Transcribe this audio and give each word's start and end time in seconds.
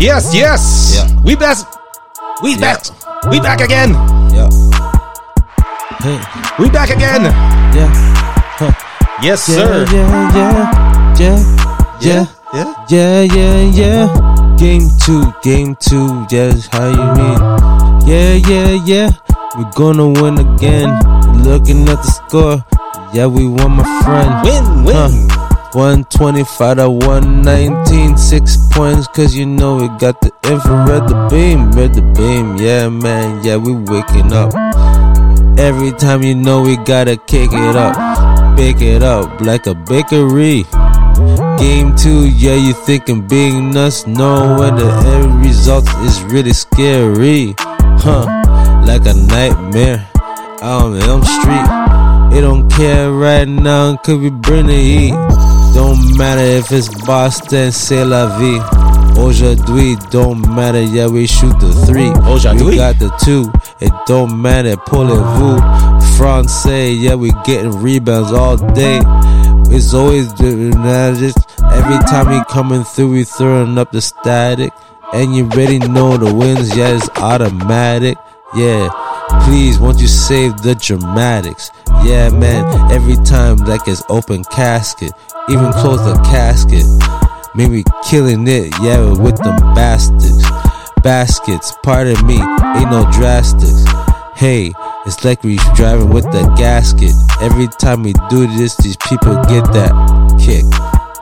Yes, 0.00 0.32
yes. 0.34 0.62
Yeah. 0.96 1.06
We 1.22 1.36
back. 1.36 1.58
We 2.42 2.54
Yeah. 2.56 2.60
back. 2.60 2.80
We 3.30 3.38
back 3.40 3.60
again. 3.60 3.92
Yeah. 4.32 4.48
Hey. 6.00 6.18
We 6.58 6.70
back 6.72 6.88
again. 6.90 7.24
Yeah. 7.76 7.90
Yes, 9.22 9.44
Yeah, 9.48 9.56
sir. 9.56 9.84
yeah, 9.92 10.08
yeah, 10.32 10.56
yeah, 11.20 11.38
yeah, 12.00 12.24
Yeah. 12.56 12.72
yeah, 12.88 13.20
yeah, 13.28 13.56
yeah. 13.68 14.08
Game 14.56 14.88
two, 15.04 15.28
game 15.44 15.76
two, 15.76 16.24
yes, 16.30 16.68
how 16.72 16.88
you 16.88 17.04
mean? 17.20 17.38
Yeah, 18.08 18.32
yeah, 18.48 18.70
yeah. 18.88 19.10
We're 19.56 19.68
gonna 19.76 20.08
win 20.08 20.38
again. 20.40 20.88
Looking 21.44 21.84
at 21.88 22.00
the 22.00 22.08
score, 22.10 22.64
yeah, 23.12 23.26
we 23.26 23.44
won, 23.46 23.76
my 23.76 23.84
friend. 24.04 24.32
Win, 24.44 24.64
win. 24.84 25.28
Huh. 25.28 25.49
125 25.72 26.76
to 26.78 26.90
119, 26.90 28.16
six 28.16 28.56
points, 28.72 29.06
cause 29.06 29.36
you 29.36 29.46
know 29.46 29.76
we 29.76 29.86
got 29.98 30.20
the 30.20 30.32
infrared, 30.44 31.08
the 31.08 31.28
beam, 31.30 31.70
red 31.72 31.94
the 31.94 32.02
beam, 32.02 32.56
yeah, 32.56 32.88
man, 32.88 33.44
yeah, 33.44 33.56
we 33.56 33.72
waking 33.72 34.32
up. 34.32 34.52
Every 35.58 35.92
time 35.92 36.22
you 36.22 36.34
know 36.34 36.62
we 36.62 36.76
gotta 36.76 37.16
kick 37.16 37.50
it 37.52 37.76
up, 37.76 38.56
bake 38.56 38.80
it 38.80 39.04
up 39.04 39.40
like 39.40 39.66
a 39.66 39.74
bakery. 39.74 40.64
Game 41.58 41.94
two, 41.94 42.28
yeah, 42.28 42.54
you 42.54 42.72
thinking 42.72 43.26
being 43.28 43.70
nuts, 43.70 44.08
no, 44.08 44.56
when 44.58 44.74
the 44.74 44.90
end 45.06 45.44
result 45.44 45.86
is 46.02 46.20
really 46.24 46.52
scary, 46.52 47.54
huh? 47.58 48.26
Like 48.84 49.06
a 49.06 49.14
nightmare 49.14 50.08
out 50.62 50.86
on 50.86 50.96
Elm 51.02 51.22
Street. 51.22 52.36
It 52.36 52.40
don't 52.42 52.68
care 52.70 53.12
right 53.12 53.46
now, 53.46 53.96
cause 53.96 54.18
we 54.18 54.30
bring 54.30 54.66
the 54.66 54.74
heat. 54.74 55.14
Don't 55.74 56.16
matter 56.16 56.42
if 56.42 56.72
it's 56.72 56.88
Boston, 57.06 57.70
c'est 57.72 58.04
la 58.04 58.26
vie. 58.38 58.60
Aujourd'hui, 59.18 59.96
don't 60.10 60.40
matter, 60.54 60.82
yeah, 60.82 61.06
we 61.06 61.26
shoot 61.26 61.58
the 61.60 61.72
three. 61.86 62.10
Aujourd'hui. 62.28 62.64
We 62.64 62.76
got 62.76 62.98
the 62.98 63.10
two, 63.24 63.50
it 63.80 63.92
don't 64.06 64.40
matter, 64.40 64.76
pullez-vous. 64.76 65.58
Francais, 66.16 66.92
yeah, 66.92 67.14
we 67.14 67.30
getting 67.44 67.80
rebounds 67.80 68.32
all 68.32 68.56
day. 68.56 69.00
It's 69.70 69.94
always 69.94 70.32
the 70.34 70.72
magic. 70.76 71.34
Every 71.72 71.98
time 72.06 72.28
we 72.28 72.42
coming 72.50 72.84
through, 72.84 73.12
we 73.12 73.24
throwing 73.24 73.78
up 73.78 73.92
the 73.92 74.00
static. 74.00 74.72
And 75.12 75.34
you 75.34 75.44
already 75.46 75.78
know 75.78 76.16
the 76.16 76.32
wins, 76.32 76.76
yeah, 76.76 76.94
it's 76.96 77.08
automatic. 77.16 78.16
Yeah, 78.56 78.88
please, 79.44 79.78
won't 79.78 80.00
you 80.00 80.08
save 80.08 80.56
the 80.62 80.74
dramatics? 80.74 81.70
Yeah, 82.04 82.30
man, 82.30 82.64
every 82.90 83.16
time 83.24 83.58
like 83.58 83.86
it's 83.86 84.02
open 84.08 84.42
casket, 84.44 85.12
even 85.48 85.72
close 85.74 86.02
the 86.04 86.20
casket. 86.24 86.84
Maybe 87.54 87.84
killing 88.08 88.46
it, 88.48 88.72
yeah, 88.80 89.12
with 89.12 89.36
them 89.38 89.56
bastards. 89.74 90.44
Baskets, 91.02 91.72
pardon 91.82 92.26
me, 92.26 92.34
ain't 92.34 92.90
no 92.90 93.04
drastics. 93.12 93.86
Hey, 94.34 94.72
it's 95.06 95.24
like 95.24 95.44
we 95.44 95.56
driving 95.76 96.10
with 96.10 96.24
the 96.24 96.52
gasket. 96.56 97.14
Every 97.40 97.68
time 97.78 98.02
we 98.02 98.14
do 98.30 98.46
this, 98.56 98.76
these 98.78 98.96
people 98.96 99.34
get 99.44 99.64
that 99.72 99.92
kick. 100.40 100.64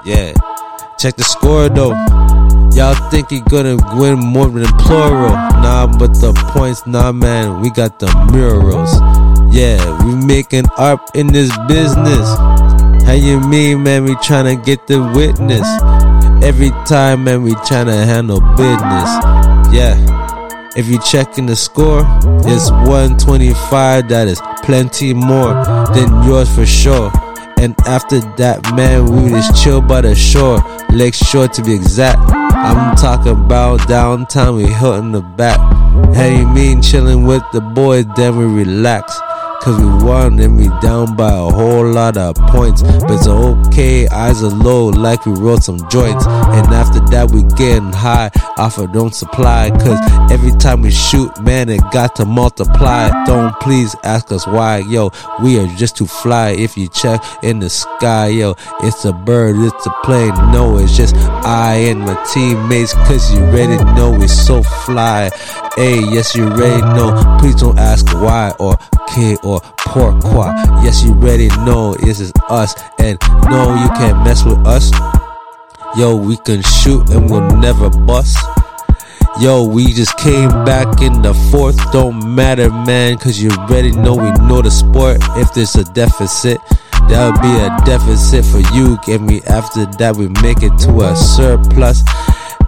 Yeah. 0.05 0.33
Check 0.99 1.17
the 1.17 1.25
score 1.25 1.69
though. 1.69 1.95
Y'all 2.79 2.95
think 3.11 3.29
he 3.29 3.41
gonna 3.41 3.77
win 3.97 4.21
more 4.21 4.47
than 4.47 4.65
plural. 4.79 5.33
Nah, 5.33 5.89
but 5.98 6.15
the 6.21 6.33
points, 6.53 6.87
nah, 6.87 7.11
man, 7.11 7.61
we 7.61 7.71
got 7.71 7.98
the 7.98 8.07
murals. 8.31 8.93
Yeah, 9.53 9.83
we 10.05 10.15
making 10.15 10.67
art 10.79 11.01
in 11.17 11.27
this 11.27 11.51
business. 11.67 12.29
How 13.05 13.15
you 13.15 13.41
mean, 13.41 13.83
man? 13.83 14.05
We 14.05 14.15
tryna 14.15 14.65
get 14.65 14.87
the 14.87 15.03
witness. 15.03 15.67
Every 16.47 16.71
time, 16.87 17.25
man, 17.25 17.43
we 17.43 17.50
tryna 17.66 18.06
handle 18.06 18.41
business. 18.55 19.10
Yeah. 19.75 19.99
If 20.77 20.87
you 20.87 21.00
checking 21.00 21.47
the 21.47 21.56
score, 21.56 22.03
it's 22.47 22.71
125. 22.71 24.09
That 24.09 24.28
is 24.28 24.41
plenty 24.62 25.15
more 25.15 25.53
than 25.95 26.22
yours 26.22 26.49
for 26.55 26.65
sure. 26.65 27.10
And 27.59 27.75
after 27.89 28.21
that, 28.37 28.62
man, 28.77 29.06
we 29.06 29.31
just 29.31 29.60
chill 29.60 29.81
by 29.81 30.03
the 30.03 30.15
shore, 30.15 30.60
Lake 30.91 31.15
Shore 31.15 31.49
to 31.49 31.62
be 31.65 31.75
exact. 31.75 32.21
I'm 32.61 32.97
talking 32.97 33.33
about 33.33 33.87
downtown, 33.89 34.57
we 34.57 34.65
hitting 34.65 35.13
the 35.13 35.23
back. 35.23 35.59
You 36.39 36.47
mean 36.49 36.83
chilling 36.83 37.25
with 37.25 37.43
the 37.53 37.61
boys, 37.61 38.07
then 38.17 38.37
we 38.37 38.45
relax. 38.45 39.19
Cause 39.63 39.77
we 39.79 39.87
won 40.07 40.39
and 40.39 40.57
we 40.57 40.69
down 40.81 41.17
by 41.17 41.31
a 41.33 41.51
whole 41.51 41.87
lot 41.87 42.17
of 42.17 42.37
points. 42.37 42.83
But 42.83 43.11
it's 43.11 43.27
okay, 43.27 44.07
eyes 44.09 44.43
are 44.43 44.51
low 44.51 44.87
like 44.87 45.27
we 45.27 45.33
rolled 45.33 45.65
some 45.65 45.79
joints. 45.91 46.27
And 46.27 46.67
after 46.69 47.01
that, 47.11 47.31
we 47.33 47.43
getting 47.57 47.93
high 47.93 48.31
off 48.57 48.79
of 48.79 48.93
don't 48.93 49.15
supply. 49.15 49.71
Cause 49.71 49.99
every 50.31 50.53
time 50.59 50.83
we 50.83 50.91
shoot, 50.91 51.31
man, 51.43 51.69
it 51.69 51.81
got 51.93 52.15
to 52.17 52.25
multiply. 52.25 53.11
Don't 53.27 53.53
please 53.61 53.97
ask 54.05 54.31
us 54.31 54.47
why, 54.47 54.79
yo. 54.79 55.11
We 55.43 55.59
are 55.59 55.67
just 55.77 55.97
too 55.97 56.07
fly. 56.07 56.51
If 56.51 56.77
you 56.77 56.89
check 56.89 57.23
in 57.43 57.59
the 57.59 57.69
sky, 57.69 58.29
yo, 58.29 58.55
it's 58.83 59.05
a 59.05 59.13
bird, 59.13 59.57
it's 59.59 59.87
a 59.87 59.91
plane. 60.05 60.35
No, 60.53 60.79
it's 60.79 60.97
just 60.97 61.17
I 61.17 61.75
and 61.91 62.01
my 62.01 62.15
teammates. 62.33 62.95
Cause 62.95 63.35
you 63.35 63.41
already 63.41 63.83
know 63.95 64.13
we're 64.13 64.29
so 64.29 64.63
fly. 64.63 65.31
Hey, 65.77 66.01
yes, 66.01 66.35
you 66.35 66.45
already 66.45 66.81
know. 66.81 67.39
Please 67.41 67.57
don't 67.57 67.79
ask 67.79 68.07
why 68.15 68.53
or 68.59 68.77
K 69.09 69.37
or 69.45 69.47
pourquoi. 69.84 70.53
Yes, 70.82 71.03
you 71.03 71.12
already 71.12 71.48
know 71.64 71.94
this 71.94 72.20
is 72.20 72.32
us. 72.48 72.75
And 72.98 73.19
no, 73.50 73.75
you 73.82 73.88
can't 73.97 74.22
mess 74.25 74.44
with 74.44 74.59
us. 74.66 74.91
Yo, 75.97 76.16
we 76.16 76.36
can 76.36 76.62
shoot 76.62 77.09
and 77.10 77.31
we'll 77.31 77.48
never 77.59 77.88
bust. 77.91 78.36
Yo, 79.41 79.64
we 79.64 79.92
just 79.92 80.16
came 80.19 80.48
back 80.64 81.00
in 81.00 81.22
the 81.22 81.32
fourth. 81.50 81.76
Don't 81.92 82.34
matter, 82.34 82.70
man, 82.70 83.16
cause 83.19 83.41
you 83.41 83.50
already 83.50 83.92
know 83.92 84.14
we 84.14 84.31
know 84.47 84.60
the 84.62 84.70
sport. 84.70 85.19
If 85.36 85.54
there's 85.54 85.76
a 85.76 85.84
deficit, 85.84 86.59
that'll 87.09 87.41
be 87.41 87.54
a 87.59 87.70
deficit 87.86 88.44
for 88.44 88.60
you. 88.75 88.98
And 89.06 89.28
we 89.28 89.42
after 89.44 89.86
that 89.98 90.16
we 90.16 90.28
make 90.42 90.62
it 90.62 90.76
to 90.84 91.03
a 91.03 91.16
surplus. 91.16 92.03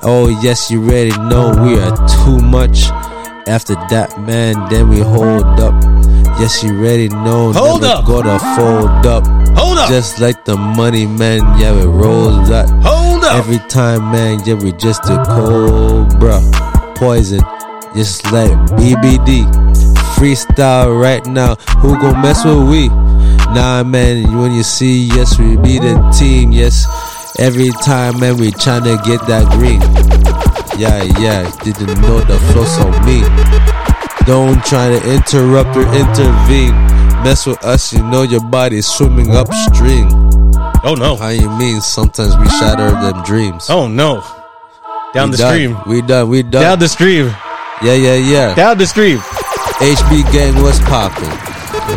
Oh 0.03 0.29
yes, 0.43 0.71
you 0.71 0.83
already 0.85 1.17
know 1.29 1.51
we 1.63 1.79
are 1.79 1.97
too 2.07 2.39
much. 2.39 2.85
After 3.49 3.75
that, 3.91 4.21
man, 4.21 4.55
then 4.71 4.89
we 4.89 5.01
hold 5.01 5.45
up. 5.59 5.90
Yes, 6.41 6.63
you 6.65 6.71
already 6.71 7.09
know. 7.09 7.53
Hold 7.53 7.83
never 7.83 8.01
up. 8.01 8.07
Gonna 8.07 8.39
fold 8.57 9.07
up. 9.07 9.27
Hold 9.59 9.77
up. 9.77 9.89
Just 9.91 10.21
like 10.21 10.47
the 10.47 10.57
money, 10.57 11.07
man. 11.07 11.41
Yeah, 11.61 11.75
it 11.79 11.85
rolls 11.87 12.51
up. 12.51 12.67
Hold 12.83 13.25
up. 13.25 13.35
Every 13.35 13.59
time, 13.69 14.11
man, 14.11 14.41
yeah, 14.47 14.55
we 14.55 14.73
just 14.73 15.05
a 15.05 15.23
cobra. 15.27 16.41
Poison, 16.97 17.41
just 17.95 18.25
like 18.33 18.51
BBD. 18.81 19.45
Freestyle 20.17 20.99
right 20.99 21.25
now. 21.27 21.57
Who 21.81 21.99
gon' 22.01 22.23
mess 22.23 22.43
with 22.45 22.69
we? 22.71 22.89
Nah, 23.53 23.83
man, 23.85 24.39
when 24.39 24.53
you 24.53 24.63
see, 24.63 25.09
yes, 25.09 25.39
we 25.39 25.59
be 25.59 25.79
the 25.79 25.95
team. 26.19 26.53
Yes, 26.53 26.87
every 27.39 27.69
time, 27.85 28.19
man, 28.19 28.39
we 28.39 28.51
tryna 28.51 28.97
get 29.05 29.21
that 29.27 29.45
green. 29.53 29.81
Yeah, 30.81 31.03
yeah, 31.21 31.51
didn't 31.65 32.01
know 32.01 32.21
the 32.21 32.39
flow 32.49 32.65
so 32.65 32.89
mean. 33.05 33.29
Don't 34.27 34.63
try 34.65 34.89
to 34.89 35.01
interrupt 35.13 35.77
or 35.77 35.83
intervene. 35.95 36.75
Mess 37.25 37.47
with 37.47 37.63
us, 37.65 37.93
you 37.93 38.03
know 38.05 38.23
your 38.23 38.43
body's 38.49 38.87
swimming 38.87 39.35
upstream. 39.35 40.09
oh 40.85 40.95
no. 40.97 41.17
How 41.17 41.29
you 41.29 41.51
mean? 41.59 41.81
Sometimes 41.81 42.37
we 42.37 42.49
shatter 42.49 42.91
them 42.91 43.23
dreams. 43.25 43.69
Oh 43.69 43.89
no. 43.89 44.23
Down 45.15 45.31
We 45.31 45.37
the 45.37 45.43
done. 45.43 45.53
stream. 45.53 45.77
We 45.87 46.03
done. 46.03 46.29
We 46.29 46.43
done. 46.43 46.63
Down 46.63 46.79
the 46.79 46.89
stream. 46.89 47.27
yeah, 47.83 47.95
yeah, 47.95 48.15
yeah. 48.15 48.55
Down 48.55 48.79
the 48.79 48.87
stream. 48.87 49.19
HB 49.19 50.33
gang, 50.33 50.63
what's 50.63 50.79
poppin'? 50.81 51.29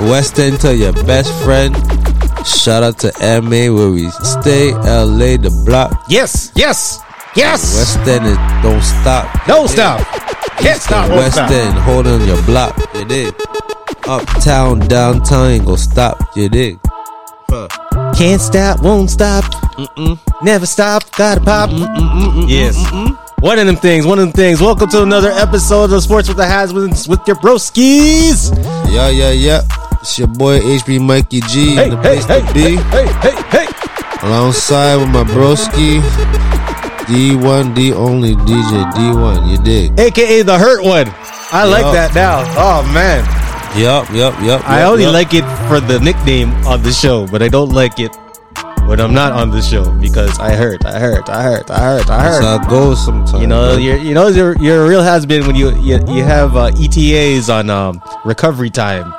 West 0.09 0.39
End 0.39 0.59
to 0.61 0.75
your 0.75 0.93
best 1.05 1.31
friend. 1.43 1.75
Shout 2.47 2.83
out 2.83 2.97
to 2.99 3.11
MA 3.41 3.71
where 3.73 3.91
we 3.91 4.09
stay. 4.09 4.71
LA 4.73 5.37
the 5.37 5.63
block. 5.65 6.05
Yes. 6.09 6.51
Yes. 6.55 6.99
Yes. 7.35 7.75
West 7.75 8.07
End 8.07 8.25
is 8.25 8.37
don't 8.63 8.81
stop. 8.81 9.45
Don't 9.47 9.67
stop. 9.69 9.99
Can't 10.63 10.77
East 10.77 10.85
stop. 10.85 11.09
West. 11.09 11.37
End, 11.37 11.77
hold 11.79 12.07
on 12.07 12.25
your 12.25 12.41
block. 12.43 12.73
You 12.95 13.05
dig? 13.05 13.33
Uptown, 14.07 14.79
downtown, 14.87 15.51
ain't 15.51 15.65
gon' 15.65 15.77
stop. 15.77 16.17
You 16.35 16.49
dig? 16.49 16.79
Huh. 17.49 17.67
Can't 18.15 18.41
stop. 18.41 18.81
Won't 18.81 19.09
stop. 19.11 19.43
Never 20.41 20.65
stop. 20.65 21.03
Gotta 21.17 21.41
pop. 21.41 21.69
Yes. 22.47 22.75
One 23.39 23.59
of 23.59 23.65
them 23.67 23.75
things. 23.75 24.05
One 24.05 24.19
of 24.19 24.25
them 24.25 24.31
things. 24.33 24.61
Welcome 24.61 24.89
to 24.91 25.03
another 25.03 25.31
episode 25.31 25.91
of 25.91 26.01
Sports 26.01 26.29
with 26.29 26.37
the 26.37 26.43
Hasmans 26.43 27.07
with 27.09 27.19
your 27.27 27.35
broskies. 27.37 28.55
Yeah, 28.89 29.09
yeah, 29.09 29.31
yeah. 29.31 29.61
It's 30.01 30.17
your 30.17 30.27
boy 30.29 30.59
HB 30.59 31.01
Mikey 31.01 31.41
G 31.41 31.75
Hey, 31.75 31.85
in 31.85 31.89
the 31.91 31.97
place 31.97 32.25
hey, 32.25 32.39
to 32.45 32.53
be. 32.53 32.61
hey, 32.61 33.05
hey, 33.05 33.31
hey, 33.31 33.65
hey. 33.65 34.27
Alongside 34.27 34.95
with 34.97 35.09
my 35.09 35.23
broski, 35.25 35.99
D1, 37.05 37.75
D 37.75 37.93
only 37.93 38.35
DJ 38.35 38.91
D1. 38.93 39.51
You 39.51 39.57
dig? 39.63 39.99
AKA 39.99 40.43
the 40.43 40.57
hurt 40.57 40.83
one. 40.83 41.07
I 41.51 41.65
like 41.65 41.85
that 41.93 42.15
now. 42.15 42.43
Oh 42.57 42.83
man. 42.93 43.23
Yup, 43.77 44.09
yup, 44.11 44.39
yup. 44.41 44.67
I 44.69 44.81
yup, 44.81 44.91
only 44.91 45.03
yup. 45.03 45.13
like 45.13 45.33
it 45.33 45.45
for 45.67 45.79
the 45.79 45.99
nickname 45.99 46.51
on 46.65 46.81
the 46.83 46.91
show, 46.91 47.27
but 47.27 47.41
I 47.41 47.47
don't 47.47 47.69
like 47.71 47.99
it 47.99 48.15
when 48.87 48.99
I'm 48.99 49.13
not 49.13 49.31
on 49.31 49.49
the 49.49 49.61
show 49.61 49.89
because 49.99 50.37
I 50.39 50.55
hurt, 50.55 50.85
I 50.85 50.99
hurt, 50.99 51.29
I 51.29 51.43
hurt, 51.43 51.69
I 51.69 51.79
hurt, 51.79 52.09
I 52.09 52.23
That's 52.23 52.37
hurt. 52.37 52.43
how 52.43 52.55
it 52.61 52.69
goes 52.69 53.03
sometimes. 53.03 53.41
You 53.41 53.47
know, 53.47 53.77
you're 53.77 53.97
you 53.97 54.13
know 54.13 54.27
you're, 54.27 54.57
you're 54.61 54.85
a 54.85 54.87
real 54.87 55.01
has 55.01 55.25
been 55.25 55.47
when 55.47 55.55
you 55.55 55.71
you, 55.77 55.99
you 56.07 56.23
have 56.23 56.55
uh, 56.55 56.71
ETAs 56.75 57.49
on 57.49 57.69
um, 57.69 58.01
recovery 58.25 58.69
time, 58.69 59.13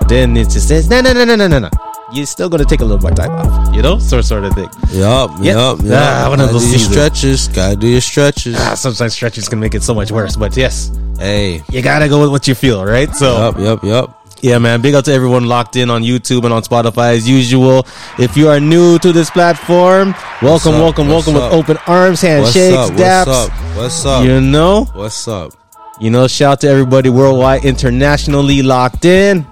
but 0.00 0.08
then 0.08 0.36
it 0.36 0.50
just 0.50 0.68
says 0.68 0.88
no 0.88 1.00
no 1.00 1.12
no 1.12 1.24
no 1.24 1.36
no 1.36 1.46
no 1.46 1.58
no. 1.58 1.70
You're 2.12 2.26
still 2.26 2.48
gonna 2.48 2.64
take 2.64 2.80
a 2.80 2.84
little 2.84 3.00
more 3.00 3.12
time 3.12 3.30
off, 3.30 3.63
you 3.74 3.82
know, 3.82 3.98
sort 3.98 4.24
sort 4.24 4.44
of 4.44 4.52
thing. 4.54 4.68
Yup, 4.92 5.30
Yep. 5.42 5.56
yup, 5.56 5.82
yup. 5.82 6.02
Ah, 6.02 6.26
one 6.28 6.38
gotta 6.38 6.52
those 6.52 6.62
do 6.64 6.68
your 6.70 6.78
seasons. 6.78 6.92
stretches. 6.94 7.48
Gotta 7.48 7.76
do 7.76 7.86
your 7.88 8.00
stretches. 8.00 8.56
Ah, 8.58 8.74
sometimes 8.74 9.12
stretches 9.14 9.48
can 9.48 9.58
make 9.60 9.74
it 9.74 9.82
so 9.82 9.94
much 9.94 10.10
worse, 10.12 10.36
but 10.36 10.56
yes, 10.56 10.90
Hey. 11.18 11.62
you 11.70 11.82
gotta 11.82 12.08
go 12.08 12.20
with 12.20 12.30
what 12.30 12.46
you 12.48 12.54
feel, 12.54 12.84
right? 12.84 13.14
So 13.14 13.36
Yup, 13.36 13.58
yup, 13.58 13.84
yup. 13.84 14.20
Yeah, 14.40 14.58
man. 14.58 14.82
Big 14.82 14.94
up 14.94 15.04
to 15.06 15.12
everyone 15.12 15.46
locked 15.48 15.74
in 15.76 15.88
on 15.88 16.02
YouTube 16.02 16.44
and 16.44 16.52
on 16.52 16.62
Spotify 16.62 17.16
as 17.16 17.26
usual. 17.26 17.86
If 18.18 18.36
you 18.36 18.50
are 18.50 18.60
new 18.60 18.98
to 18.98 19.10
this 19.10 19.30
platform, 19.30 20.14
welcome, 20.42 20.74
up? 20.74 20.80
welcome, 20.82 21.08
What's 21.08 21.26
welcome 21.26 21.36
up? 21.42 21.50
with 21.50 21.60
open 21.60 21.78
arms, 21.86 22.22
What's 22.22 22.52
handshakes, 22.52 22.76
up? 22.76 22.90
daps. 22.92 23.26
What's 23.26 23.38
up? 23.38 23.50
What's 23.76 24.06
up? 24.06 24.24
You 24.24 24.40
know, 24.42 24.84
What's 24.92 25.26
up? 25.28 25.52
you 25.98 26.10
know. 26.10 26.26
Shout 26.28 26.52
out 26.52 26.60
to 26.60 26.68
everybody 26.68 27.08
worldwide, 27.08 27.64
internationally 27.64 28.60
locked 28.62 29.06
in. 29.06 29.46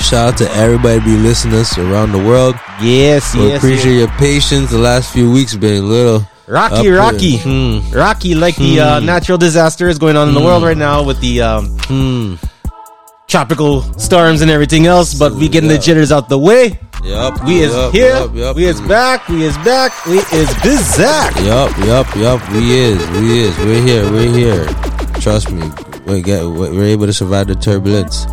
Shout 0.00 0.32
out 0.32 0.36
to 0.38 0.50
everybody 0.52 1.00
be 1.00 1.16
listening 1.16 1.54
to 1.54 1.60
us 1.60 1.78
around 1.78 2.12
the 2.12 2.18
world. 2.18 2.54
Yes, 2.80 3.34
We 3.34 3.48
yes. 3.48 3.58
appreciate 3.58 3.92
yes. 3.98 4.08
your 4.08 4.18
patience. 4.18 4.70
The 4.70 4.78
last 4.78 5.12
few 5.12 5.30
weeks 5.30 5.54
been 5.54 5.82
a 5.84 5.86
little 5.86 6.26
Rocky, 6.48 6.88
Rocky. 6.88 7.36
Hmm. 7.38 7.80
Rocky, 7.92 8.34
like 8.34 8.56
the 8.56 8.80
uh, 8.80 9.00
natural 9.00 9.38
disaster 9.38 9.88
is 9.88 9.98
going 9.98 10.16
on 10.16 10.28
in 10.28 10.34
the 10.34 10.40
world 10.40 10.62
right 10.64 10.76
now 10.76 11.02
with 11.02 11.20
the 11.20 11.40
um, 11.42 11.66
Hmm. 11.86 12.34
tropical 13.28 13.82
storms 13.98 14.40
and 14.42 14.50
everything 14.50 14.86
else. 14.86 15.14
But 15.14 15.32
we 15.34 15.48
getting 15.48 15.70
Yeah. 15.70 15.76
the 15.76 15.82
jitters 15.82 16.10
out 16.12 16.28
the 16.28 16.38
way. 16.38 16.78
Yup. 17.04 17.44
We 17.44 17.60
is 17.62 17.72
here. 17.92 18.14
Yup, 18.14 18.34
yup. 18.34 18.56
We 18.56 18.64
is 18.66 18.80
back. 18.82 19.28
We 19.28 19.44
is 19.44 19.56
back. 19.58 19.92
We 20.06 20.18
is 20.18 20.48
bizak. 20.64 21.34
Yup, 21.44 21.76
yup, 21.86 22.14
yup. 22.16 22.40
We 22.52 22.72
is. 22.72 23.08
We 23.10 23.40
is. 23.44 23.56
We're 23.58 23.82
here. 23.82 24.10
We're 24.10 24.32
here. 24.32 24.66
Trust 25.20 25.50
me. 25.50 25.70
We 26.06 26.22
get. 26.22 26.44
We're 26.44 26.84
able 26.84 27.06
to 27.06 27.12
survive 27.12 27.46
the 27.46 27.54
turbulence. 27.56 28.26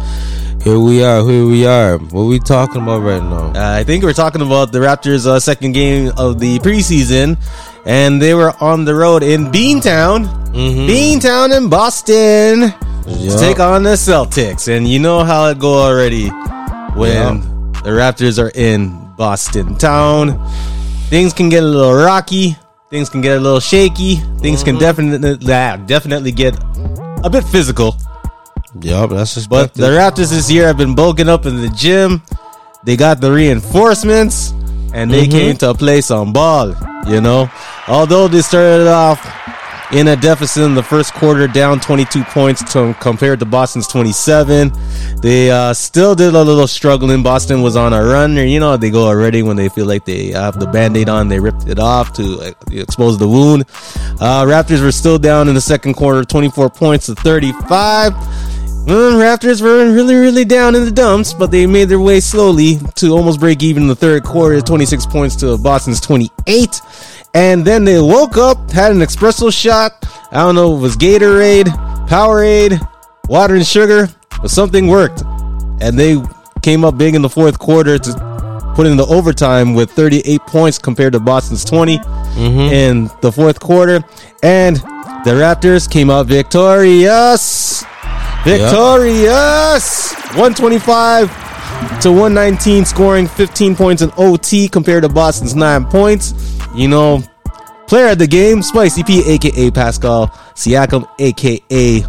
Here 0.63 0.77
we 0.79 1.03
are. 1.03 1.23
Here 1.27 1.45
we 1.45 1.65
are. 1.65 1.97
What 1.97 2.23
we 2.23 2.38
talking 2.38 2.81
about 2.81 3.00
right 3.01 3.23
now? 3.23 3.53
Uh, 3.56 3.77
I 3.79 3.83
think 3.83 4.03
we're 4.03 4.13
talking 4.13 4.41
about 4.41 4.71
the 4.71 4.79
Raptors' 4.79 5.25
uh, 5.25 5.39
second 5.39 5.71
game 5.71 6.11
of 6.17 6.39
the 6.39 6.59
preseason, 6.59 7.38
and 7.85 8.21
they 8.21 8.33
were 8.33 8.53
on 8.61 8.83
the 8.85 8.94
road 8.94 9.23
in 9.23 9.45
Beantown, 9.45 10.27
Mm-hmm. 10.50 10.88
Beantown 10.89 11.56
in 11.56 11.69
Boston, 11.69 12.71
to 13.03 13.38
take 13.39 13.59
on 13.59 13.83
the 13.83 13.91
Celtics. 13.95 14.67
And 14.67 14.88
you 14.88 15.00
know 15.00 15.23
how 15.23 15.47
it 15.47 15.59
go 15.59 15.73
already 15.79 16.27
when 16.97 17.38
Yup. 17.38 17.83
the 17.83 17.91
Raptors 17.91 18.41
are 18.44 18.51
in 18.53 18.89
Boston 19.15 19.75
town. 19.77 20.38
Things 21.09 21.31
can 21.33 21.50
get 21.50 21.63
a 21.63 21.67
little 21.67 21.94
rocky. 21.94 22.57
Things 22.89 23.09
can 23.09 23.21
get 23.21 23.38
a 23.38 23.39
little 23.39 23.59
shaky. 23.62 24.15
Things 24.41 24.63
Mm-hmm. 24.63 24.65
can 24.65 24.79
definitely 24.79 25.38
definitely 25.88 26.31
get 26.31 26.55
a 27.23 27.29
bit 27.29 27.44
physical. 27.45 27.95
Yup. 28.81 29.09
That's 29.09 29.47
But 29.47 29.73
the 29.73 29.87
Raptors 29.87 30.29
this 30.29 30.49
year 30.49 30.67
have 30.67 30.77
been 30.77 30.95
bulking 30.95 31.29
up 31.29 31.45
in 31.45 31.61
the 31.61 31.69
gym. 31.69 32.21
They 32.83 32.95
got 32.95 33.19
the 33.19 33.31
reinforcements 33.31 34.51
and 34.93 35.11
they 35.11 35.27
came 35.27 35.57
to 35.57 35.73
play 35.73 36.01
some 36.01 36.33
ball, 36.33 36.73
you 37.07 37.21
know. 37.21 37.49
Although 37.87 38.27
they 38.27 38.41
started 38.41 38.87
off 38.87 39.19
in 39.91 40.07
a 40.07 40.15
deficit 40.15 40.63
in 40.63 40.75
the 40.75 40.83
first 40.83 41.13
quarter, 41.13 41.47
down 41.47 41.79
22 41.79 42.23
points 42.25 42.63
to, 42.73 42.95
compared 42.99 43.39
to 43.39 43.45
Boston's 43.45 43.87
27. 43.87 44.71
They 45.21 45.49
uh, 45.49 45.73
still 45.73 46.15
did 46.15 46.35
a 46.35 46.41
little 46.41 46.67
struggling. 46.67 47.23
Boston 47.23 47.61
was 47.61 47.75
on 47.75 47.93
a 47.93 48.03
run, 48.03 48.37
or 48.37 48.43
you 48.43 48.59
know, 48.59 48.77
they 48.77 48.91
go 48.91 49.07
already 49.07 49.41
when 49.41 49.57
they 49.57 49.69
feel 49.69 49.85
like 49.85 50.05
they 50.05 50.27
have 50.27 50.59
the 50.59 50.67
band 50.67 50.95
aid 50.95 51.09
on, 51.09 51.27
they 51.27 51.39
ripped 51.39 51.67
it 51.67 51.79
off 51.79 52.13
to 52.13 52.39
uh, 52.39 52.51
expose 52.71 53.17
the 53.17 53.27
wound. 53.27 53.63
Uh, 54.21 54.45
Raptors 54.45 54.81
were 54.81 54.91
still 54.91 55.17
down 55.17 55.47
in 55.47 55.55
the 55.55 55.61
second 55.61 55.95
quarter, 55.95 56.23
24 56.23 56.69
points 56.69 57.07
to 57.07 57.15
35. 57.15 58.13
Well, 58.89 59.19
Raptors 59.19 59.62
were 59.62 59.94
really, 59.94 60.15
really 60.15 60.45
down 60.45 60.74
in 60.74 60.83
the 60.83 60.89
dumps, 60.89 61.31
but 61.31 61.51
they 61.51 61.68
made 61.68 61.89
their 61.89 62.00
way 62.00 62.19
slowly 62.19 62.80
to 62.95 63.09
almost 63.12 63.39
break 63.39 63.62
even 63.62 63.83
in 63.83 63.88
the 63.88 63.95
third 63.95 64.24
quarter, 64.24 64.59
26 64.62 65.06
points 65.06 65.36
to 65.36 65.59
Boston's 65.59 66.00
28. 66.00 66.81
And 67.36 67.63
then 67.63 67.86
they 67.86 68.01
woke 68.01 68.36
up, 68.38 68.71
had 68.71 68.91
an 68.91 68.97
espresso 68.97 69.53
shot. 69.53 69.91
I 70.31 70.38
don't 70.38 70.56
know 70.56 70.74
if 70.74 70.80
it 70.80 70.81
was 70.81 70.97
Gatorade, 70.97 71.68
Powerade, 72.07 72.80
water 73.27 73.53
and 73.53 73.68
sugar, 73.68 74.09
but 74.41 74.50
something 74.50 74.88
worked. 74.88 75.21
And 75.81 76.00
they 76.00 76.18
came 76.63 76.83
up 76.83 76.97
big 76.97 77.13
in 77.13 77.21
the 77.21 77.30
fourth 77.30 77.59
quarter 77.59 78.00
to 78.00 78.74
put 78.75 78.88
in 78.88 78.97
the 78.97 79.06
overtime 79.06 79.75
with 79.75 79.91
38 79.91 80.41
points 80.47 80.80
compared 80.80 81.13
to 81.13 81.19
Boston's 81.19 81.63
20 81.63 82.00
mm-hmm. 82.00 82.59
in 82.74 83.12
the 83.21 83.31
fourth 83.31 83.59
quarter. 83.59 84.03
And 84.41 84.77
the 84.77 85.36
Raptors 85.38 85.88
came 85.88 86.09
out 86.09 86.25
victorious. 86.25 87.86
Victorious! 88.44 90.13
125 90.36 91.30
to 92.01 92.12
119, 92.12 92.86
scoring 92.86 93.27
15 93.27 93.75
points 93.75 94.01
in 94.01 94.12
OT 94.18 94.68
compared 94.69 95.03
to 95.03 95.09
Boston's 95.09 95.56
9 95.56 95.86
points. 95.86 96.33
You 96.75 96.88
know, 96.88 97.21
player 97.88 98.12
of 98.12 98.19
the 98.19 98.27
game, 98.27 98.62
Spicy 98.62 99.03
P, 99.03 99.24
aka 99.25 99.71
Pascal 99.71 100.27
Siakam, 100.56 101.07
aka 101.19 102.00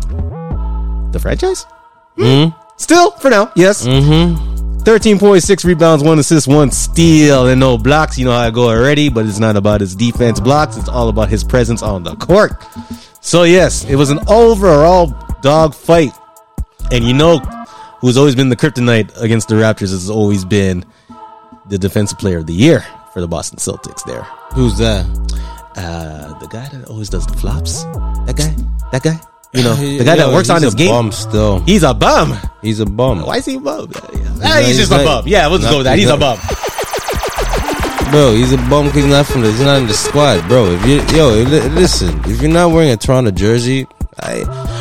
the 1.13 1.19
franchise? 1.19 1.67
Mhm. 2.17 2.55
Still, 2.77 3.11
for 3.13 3.31
now, 3.31 3.51
yes. 3.57 3.87
Mm-hmm. 3.87 4.79
13.6 4.85 5.65
rebounds, 5.65 6.03
1 6.03 6.19
assist, 6.19 6.49
1 6.49 6.71
steal, 6.71 7.49
and 7.49 7.61
no 7.61 7.77
blocks. 7.77 8.17
You 8.19 8.25
know 8.25 8.33
how 8.33 8.39
I 8.41 8.51
go 8.51 8.69
already, 8.69 9.09
but 9.11 9.27
it's 9.27 9.39
not 9.39 9.57
about 9.57 9.81
his 9.83 9.95
defense 9.95 10.41
blocks. 10.41 10.77
It's 10.79 10.89
all 10.89 11.09
about 11.09 11.29
his 11.29 11.45
presence 11.45 11.83
on 11.83 12.03
the 12.03 12.17
court. 12.17 12.53
So, 13.21 13.43
yes, 13.43 13.85
it 13.85 13.97
was 13.97 14.09
an 14.11 14.21
overall 14.29 15.15
dog 15.43 15.75
fight. 15.75 16.13
And 16.93 17.05
you 17.05 17.13
know 17.15 17.39
who's 18.01 18.17
always 18.17 18.35
been 18.35 18.49
the 18.49 18.57
kryptonite 18.57 19.21
against 19.21 19.49
the 19.49 19.55
Raptors 19.57 19.91
has 19.91 20.11
always 20.11 20.45
been 20.45 20.85
the 21.69 21.79
defensive 21.79 22.19
player 22.19 22.39
of 22.39 22.47
the 22.47 22.53
year 22.53 22.85
for 23.13 23.21
the 23.21 23.29
Boston 23.29 23.59
Celtics 23.59 24.05
there. 24.05 24.23
Who's 24.55 24.77
that? 24.79 25.05
Uh, 25.77 26.39
the 26.41 26.49
guy 26.49 26.69
that 26.69 26.89
always 26.89 27.09
does 27.09 27.27
the 27.27 27.35
flops. 27.37 27.85
That 28.27 28.35
guy? 28.37 28.55
That 28.93 29.03
guy? 29.03 29.21
You 29.53 29.63
know, 29.65 29.75
the 29.99 30.05
guy 30.05 30.17
that 30.17 30.33
works 30.33 30.51
on 30.51 30.57
he's 30.63 30.73
his 30.73 30.75
a 30.75 30.77
game. 30.77 30.91
Bum 30.91 31.13
still. 31.13 31.61
He's 31.61 31.83
a 31.83 31.95
bum. 31.95 32.37
He's 32.63 32.81
a 32.81 32.87
bum. 32.87 33.23
Why 33.25 33.37
is 33.37 33.47
he 33.47 33.57
a 33.57 33.61
bum? 33.61 33.91
Ah, 33.95 34.01
not- 34.39 34.59
he's, 34.59 34.67
he's 34.69 34.89
just 34.89 34.93
a 34.93 35.05
bum. 35.05 35.25
Yeah, 35.29 35.47
we'll 35.49 35.59
just 35.59 35.67
not- 35.67 35.73
go 35.73 35.79
with 35.79 35.87
that. 35.87 35.99
He's 35.99 36.09
a 36.09 36.17
bum. 36.17 36.39
Bro, 38.11 38.35
he's 38.35 38.53
a 38.53 38.57
bum 38.57 38.87
because 38.87 39.03
he's 39.05 39.13
not 39.13 39.27
from 39.27 39.43
the, 39.43 39.53
he's 39.53 39.61
not 39.61 39.79
in 39.79 39.87
the 39.87 39.95
squad, 39.95 40.47
bro. 40.49 40.73
If 40.73 40.85
you 40.85 41.17
yo, 41.17 41.29
listen, 41.71 42.21
if 42.25 42.43
you're 42.43 42.51
not 42.51 42.73
wearing 42.73 42.91
a 42.91 42.97
Toronto 42.97 43.31
jersey, 43.31 43.87
I 44.19 44.41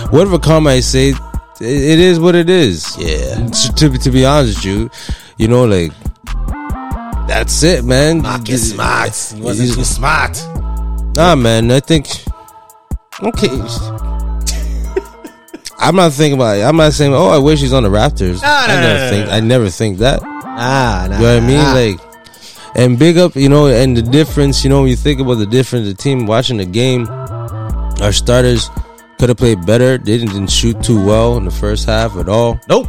whatever 0.09 0.39
comment 0.39 0.73
I 0.77 0.79
say, 0.79 1.13
it, 1.61 1.67
it 1.67 1.99
is 1.99 2.19
what 2.19 2.35
it 2.35 2.49
is. 2.49 2.95
Yeah. 2.97 3.47
To, 3.47 3.73
to, 3.75 3.97
to 3.97 4.11
be 4.11 4.25
honest 4.25 4.57
with 4.57 4.65
you, 4.65 4.89
you 5.37 5.47
know, 5.47 5.65
like 5.65 5.91
that's 7.27 7.61
it, 7.63 7.85
man. 7.85 8.21
Marcus 8.21 8.71
Smart. 8.71 9.15
He 9.35 9.41
wasn't 9.41 9.73
too 9.73 9.83
smart. 9.83 10.41
Nah, 11.15 11.35
man. 11.35 11.71
I 11.71 11.79
think 11.79 12.07
okay. 13.21 13.49
I'm 15.81 15.95
not 15.95 16.11
thinking 16.11 16.33
about. 16.37 16.57
it. 16.57 16.63
I'm 16.63 16.75
not 16.75 16.91
saying, 16.93 17.13
oh, 17.13 17.29
I 17.29 17.37
wish 17.37 17.61
he's 17.61 17.71
on 17.71 17.83
the 17.83 17.89
Raptors. 17.89 18.41
No, 18.41 18.47
I 18.49 18.67
no, 18.67 18.81
never 18.81 18.99
no, 18.99 19.09
think. 19.09 19.29
I 19.29 19.39
never 19.39 19.69
think 19.69 19.99
that. 19.99 20.19
Ah, 20.23 21.07
nah, 21.09 21.15
You 21.15 21.21
know 21.21 21.35
what 21.35 21.43
I 21.43 21.47
mean? 21.47 21.57
nah. 21.57 21.73
Like, 21.73 21.99
and 22.75 22.99
big 22.99 23.17
up, 23.17 23.35
you 23.35 23.47
know, 23.47 23.67
and 23.67 23.95
the 23.95 24.01
difference, 24.01 24.63
you 24.63 24.69
know, 24.69 24.81
when 24.81 24.89
you 24.89 24.95
think 24.95 25.19
about 25.21 25.35
the 25.35 25.45
difference, 25.45 25.87
the 25.87 25.93
team 25.93 26.25
watching 26.25 26.57
the 26.57 26.65
game, 26.65 27.07
our 27.09 28.11
starters 28.11 28.69
could 29.19 29.29
have 29.29 29.37
played 29.37 29.65
better. 29.65 29.97
They 29.97 30.17
didn't, 30.17 30.33
didn't 30.33 30.51
shoot 30.51 30.81
too 30.81 31.05
well 31.05 31.37
in 31.37 31.45
the 31.45 31.51
first 31.51 31.85
half 31.85 32.15
at 32.15 32.29
all. 32.29 32.59
nope. 32.69 32.87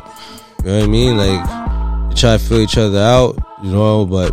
You 0.60 0.66
know 0.66 0.78
what 0.78 0.84
I 0.84 0.86
mean? 0.86 1.16
Like, 1.16 2.10
they 2.10 2.14
try 2.14 2.36
to 2.36 2.38
fill 2.38 2.60
each 2.60 2.78
other 2.78 2.98
out, 2.98 3.36
you 3.62 3.72
know, 3.72 4.06
but 4.06 4.30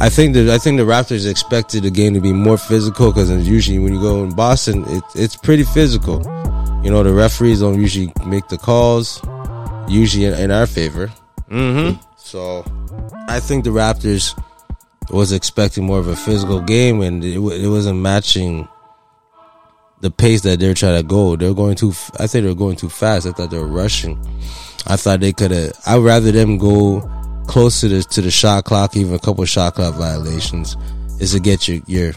I 0.00 0.08
think 0.08 0.34
that 0.34 0.48
I 0.48 0.56
think 0.56 0.78
the 0.78 0.84
Raptors 0.84 1.30
expected 1.30 1.82
the 1.82 1.90
game 1.90 2.14
to 2.14 2.20
be 2.20 2.32
more 2.32 2.56
physical 2.56 3.12
because 3.12 3.30
usually 3.46 3.78
when 3.78 3.92
you 3.92 4.00
go 4.00 4.24
in 4.24 4.34
Boston, 4.34 4.84
it, 4.88 5.02
it's 5.14 5.36
pretty 5.36 5.64
physical. 5.64 6.22
You 6.82 6.90
know, 6.90 7.02
the 7.02 7.12
referees 7.12 7.60
don't 7.60 7.78
usually 7.78 8.10
make 8.24 8.48
the 8.48 8.56
calls, 8.56 9.20
usually 9.88 10.24
in, 10.24 10.34
in 10.34 10.50
our 10.50 10.66
favor. 10.66 11.12
Mm-hmm. 11.50 12.00
So 12.16 12.64
I 13.28 13.40
think 13.40 13.64
the 13.64 13.70
Raptors 13.70 14.40
was 15.10 15.32
expecting 15.32 15.84
more 15.84 15.98
of 15.98 16.06
a 16.06 16.16
physical 16.16 16.62
game, 16.62 17.02
and 17.02 17.22
it, 17.22 17.36
it 17.36 17.68
wasn't 17.68 17.98
matching 17.98 18.68
the 20.00 20.10
pace 20.10 20.40
that 20.42 20.60
they're 20.60 20.74
trying 20.74 20.96
to 20.96 21.06
go. 21.06 21.36
They're 21.36 21.54
going 21.54 21.76
too. 21.76 21.92
I 22.18 22.26
think 22.26 22.44
they're 22.44 22.54
going 22.54 22.76
too 22.76 22.88
fast. 22.88 23.26
I 23.26 23.32
thought 23.32 23.50
they 23.50 23.58
were 23.58 23.66
rushing. 23.66 24.18
I 24.86 24.96
thought 24.96 25.20
they 25.20 25.32
could 25.32 25.50
have. 25.50 25.72
I'd 25.86 25.98
rather 25.98 26.32
them 26.32 26.58
go 26.58 27.00
close 27.46 27.80
to 27.80 27.88
the 27.88 28.02
to 28.02 28.22
the 28.22 28.30
shot 28.30 28.64
clock, 28.64 28.96
even 28.96 29.14
a 29.14 29.18
couple 29.18 29.44
shot 29.44 29.74
clock 29.74 29.94
violations, 29.94 30.76
is 31.18 31.32
to 31.32 31.40
get 31.40 31.68
your 31.68 31.80
your 31.86 32.12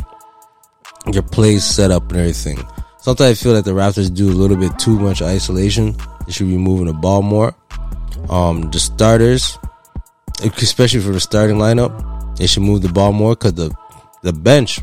your 1.11 1.23
plays 1.23 1.63
set 1.63 1.91
up 1.91 2.09
and 2.09 2.19
everything. 2.19 2.59
Sometimes 2.99 3.31
I 3.39 3.43
feel 3.43 3.53
like 3.53 3.65
the 3.65 3.71
Raptors 3.71 4.13
do 4.13 4.29
a 4.29 4.31
little 4.31 4.55
bit 4.55 4.79
too 4.79 4.97
much 4.97 5.21
isolation. 5.21 5.95
They 6.25 6.31
should 6.31 6.47
be 6.47 6.57
moving 6.57 6.85
the 6.85 6.93
ball 6.93 7.21
more. 7.21 7.53
Um, 8.29 8.71
the 8.71 8.79
starters, 8.79 9.57
especially 10.41 11.01
for 11.01 11.11
the 11.11 11.19
starting 11.19 11.57
lineup, 11.57 12.37
They 12.37 12.47
should 12.47 12.63
move 12.63 12.81
the 12.81 12.89
ball 12.89 13.11
more 13.11 13.35
because 13.35 13.55
the 13.55 13.75
the 14.21 14.31
bench. 14.31 14.79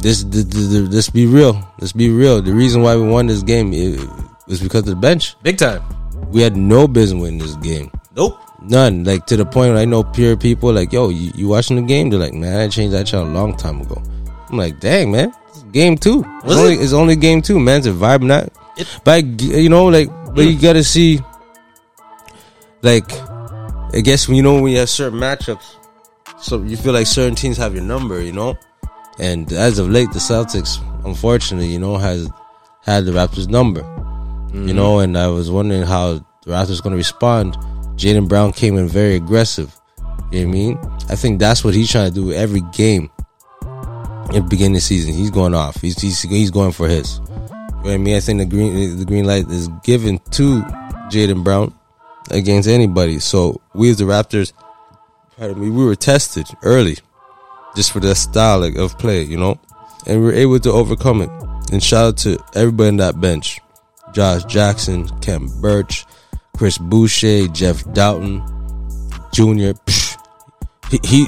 This, 0.00 0.24
this, 0.24 0.44
this, 0.44 0.88
this 0.88 1.10
be 1.10 1.26
real. 1.26 1.60
Let's 1.78 1.92
be 1.92 2.08
real. 2.10 2.40
The 2.40 2.52
reason 2.54 2.82
why 2.82 2.96
we 2.96 3.02
won 3.02 3.26
this 3.26 3.42
game 3.42 3.70
was 4.46 4.60
because 4.60 4.80
of 4.80 4.86
the 4.86 4.96
bench. 4.96 5.36
Big 5.42 5.58
time. 5.58 5.82
We 6.30 6.40
had 6.42 6.56
no 6.56 6.88
business 6.88 7.20
winning 7.20 7.38
this 7.40 7.56
game. 7.56 7.90
Nope. 8.16 8.38
None. 8.62 9.04
Like 9.04 9.26
to 9.26 9.36
the 9.36 9.44
point 9.44 9.72
where 9.72 9.78
I 9.82 9.84
know 9.84 10.02
pure 10.02 10.36
people 10.36 10.72
like, 10.72 10.92
yo, 10.92 11.08
you, 11.10 11.32
you 11.34 11.48
watching 11.48 11.76
the 11.76 11.82
game? 11.82 12.08
They're 12.10 12.20
like, 12.20 12.34
man, 12.34 12.60
I 12.60 12.68
changed 12.68 12.94
that 12.94 13.06
channel 13.06 13.28
a 13.28 13.34
long 13.34 13.56
time 13.56 13.80
ago. 13.80 14.02
I'm 14.48 14.56
like, 14.56 14.80
dang, 14.80 15.10
man, 15.12 15.32
game 15.72 15.96
two. 15.96 16.24
It's 16.44 16.54
only, 16.56 16.74
it? 16.74 16.82
it's 16.82 16.92
only 16.92 17.16
game 17.16 17.42
two, 17.42 17.60
man. 17.60 17.78
It's 17.78 17.86
a 17.86 17.92
vibe, 17.92 18.22
not. 18.22 18.50
It- 18.76 19.00
but 19.04 19.24
you 19.42 19.68
know, 19.68 19.86
like, 19.86 20.08
but 20.34 20.44
you 20.44 20.58
gotta 20.58 20.82
see, 20.84 21.20
like, 22.82 23.10
I 23.92 24.00
guess 24.02 24.26
when 24.28 24.36
you 24.36 24.42
know 24.42 24.60
when 24.60 24.72
you 24.72 24.78
have 24.78 24.88
certain 24.88 25.18
matchups, 25.18 25.76
so 26.40 26.62
you 26.62 26.76
feel 26.76 26.92
like 26.92 27.06
certain 27.06 27.34
teams 27.34 27.56
have 27.58 27.74
your 27.74 27.84
number, 27.84 28.20
you 28.22 28.32
know. 28.32 28.56
And 29.20 29.52
as 29.52 29.78
of 29.78 29.90
late, 29.90 30.10
the 30.12 30.18
Celtics, 30.18 30.78
unfortunately, 31.04 31.68
you 31.68 31.78
know, 31.78 31.98
has 31.98 32.28
had 32.82 33.04
the 33.04 33.12
Raptors' 33.12 33.48
number, 33.48 33.80
you 34.54 34.72
know. 34.72 34.94
Mm-hmm. 34.94 35.04
And 35.04 35.18
I 35.18 35.26
was 35.28 35.50
wondering 35.50 35.82
how 35.82 36.14
the 36.14 36.24
Raptors 36.52 36.82
going 36.82 36.92
to 36.92 36.96
respond. 36.96 37.54
Jaylen 37.96 38.28
Brown 38.28 38.52
came 38.52 38.78
in 38.78 38.88
very 38.88 39.16
aggressive. 39.16 39.78
You 40.32 40.40
know 40.40 40.46
what 40.46 40.50
I 40.50 40.58
mean? 40.58 40.78
I 41.10 41.16
think 41.16 41.38
that's 41.38 41.62
what 41.62 41.74
he's 41.74 41.90
trying 41.90 42.08
to 42.08 42.14
do 42.14 42.32
every 42.32 42.62
game. 42.72 43.10
In 44.32 44.44
the 44.44 44.46
beginning 44.48 44.76
of 44.76 44.76
the 44.76 44.80
season, 44.80 45.12
he's 45.12 45.30
going 45.30 45.54
off. 45.54 45.80
He's 45.80 46.00
he's, 46.00 46.22
he's 46.22 46.50
going 46.50 46.72
for 46.72 46.88
his. 46.88 47.18
You 47.18 47.24
know 47.26 47.72
what 47.80 47.92
I 47.92 47.98
mean? 47.98 48.16
I 48.16 48.20
think 48.20 48.38
the 48.38 48.46
green 48.46 48.96
the 48.96 49.04
green 49.04 49.26
light 49.26 49.48
is 49.48 49.68
given 49.82 50.18
to 50.30 50.62
Jaylen 51.10 51.44
Brown 51.44 51.74
against 52.30 52.68
anybody. 52.68 53.18
So 53.18 53.60
we 53.74 53.90
as 53.90 53.98
the 53.98 54.04
Raptors, 54.04 54.52
pardon 55.36 55.60
me, 55.60 55.68
we 55.68 55.84
were 55.84 55.96
tested 55.96 56.46
early 56.62 56.96
just 57.76 57.92
for 57.92 58.00
that 58.00 58.16
style 58.16 58.60
like, 58.60 58.76
of 58.76 58.98
play, 58.98 59.22
you 59.22 59.36
know, 59.36 59.58
and 60.06 60.20
we 60.20 60.26
were 60.26 60.32
able 60.32 60.58
to 60.60 60.72
overcome 60.72 61.22
it. 61.22 61.30
And 61.72 61.82
shout 61.82 62.04
out 62.06 62.16
to 62.18 62.38
everybody 62.54 62.88
in 62.88 62.96
that 62.96 63.20
bench: 63.20 63.60
Josh 64.12 64.44
Jackson, 64.44 65.08
Khem 65.20 65.48
Birch, 65.60 66.04
Chris 66.56 66.78
Boucher, 66.78 67.46
Jeff 67.48 67.84
Dowtin, 67.84 68.42
Junior. 69.32 69.74
Psh, 69.74 70.16
he, 70.90 70.98
he, 71.04 71.26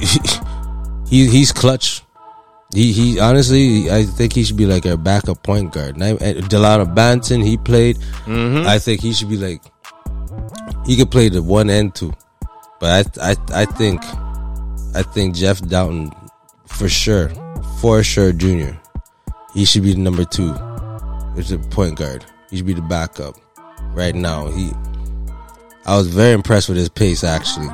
he 1.09 1.27
he's 1.29 1.51
clutch. 1.51 2.03
He 2.73 2.91
he 2.91 3.19
honestly, 3.19 3.89
I 3.91 4.03
think 4.03 4.33
he 4.33 4.43
should 4.43 4.57
be 4.57 4.65
like 4.65 4.85
our 4.85 4.97
backup 4.97 5.43
point 5.43 5.71
guard. 5.71 5.95
Delano 5.95 6.85
Banton, 6.85 7.43
he 7.43 7.57
played. 7.57 7.97
Mm-hmm. 8.25 8.67
I 8.67 8.79
think 8.79 9.01
he 9.01 9.13
should 9.13 9.29
be 9.29 9.37
like 9.37 9.61
he 10.85 10.97
could 10.97 11.11
play 11.11 11.29
the 11.29 11.41
one 11.41 11.69
and 11.69 11.93
two, 11.93 12.13
but 12.79 13.17
I 13.21 13.31
I 13.31 13.61
I 13.61 13.65
think 13.65 14.01
I 14.95 15.03
think 15.03 15.35
Jeff 15.35 15.61
Dowtin 15.61 16.11
for 16.73 16.89
sure, 16.89 17.29
for 17.79 18.03
sure, 18.03 18.31
Junior, 18.31 18.77
he 19.53 19.65
should 19.65 19.83
be 19.83 19.93
the 19.93 19.99
number 19.99 20.25
two. 20.25 20.55
It's 21.35 21.51
a 21.51 21.59
point 21.59 21.97
guard. 21.97 22.25
He 22.49 22.57
should 22.57 22.65
be 22.65 22.73
the 22.73 22.81
backup 22.81 23.35
right 23.93 24.15
now. 24.15 24.47
He, 24.47 24.71
I 25.85 25.97
was 25.97 26.07
very 26.07 26.33
impressed 26.33 26.69
with 26.69 26.77
his 26.77 26.89
pace. 26.89 27.23
Actually, 27.23 27.69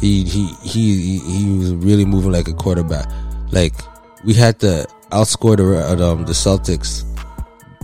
he 0.00 0.24
he 0.24 0.46
he 0.62 1.18
he 1.18 1.58
was 1.58 1.74
really 1.74 2.04
moving 2.04 2.32
like 2.32 2.48
a 2.48 2.54
quarterback. 2.54 3.10
Like 3.50 3.74
we 4.24 4.34
had 4.34 4.58
to 4.60 4.86
outscore 5.10 5.56
the 5.56 6.04
um, 6.04 6.24
the 6.24 6.32
Celtics 6.32 7.04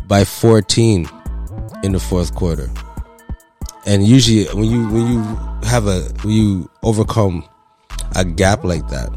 by 0.08 0.24
14 0.24 1.08
in 1.82 1.92
the 1.92 2.00
fourth 2.00 2.34
quarter. 2.34 2.68
And 3.86 4.06
usually, 4.06 4.44
when 4.54 4.64
you 4.64 4.88
when 4.88 5.06
you 5.06 5.22
have 5.68 5.86
a 5.86 6.00
when 6.22 6.34
you 6.34 6.70
overcome 6.82 7.44
a 8.16 8.24
gap 8.24 8.64
like 8.64 8.86
that, 8.88 9.10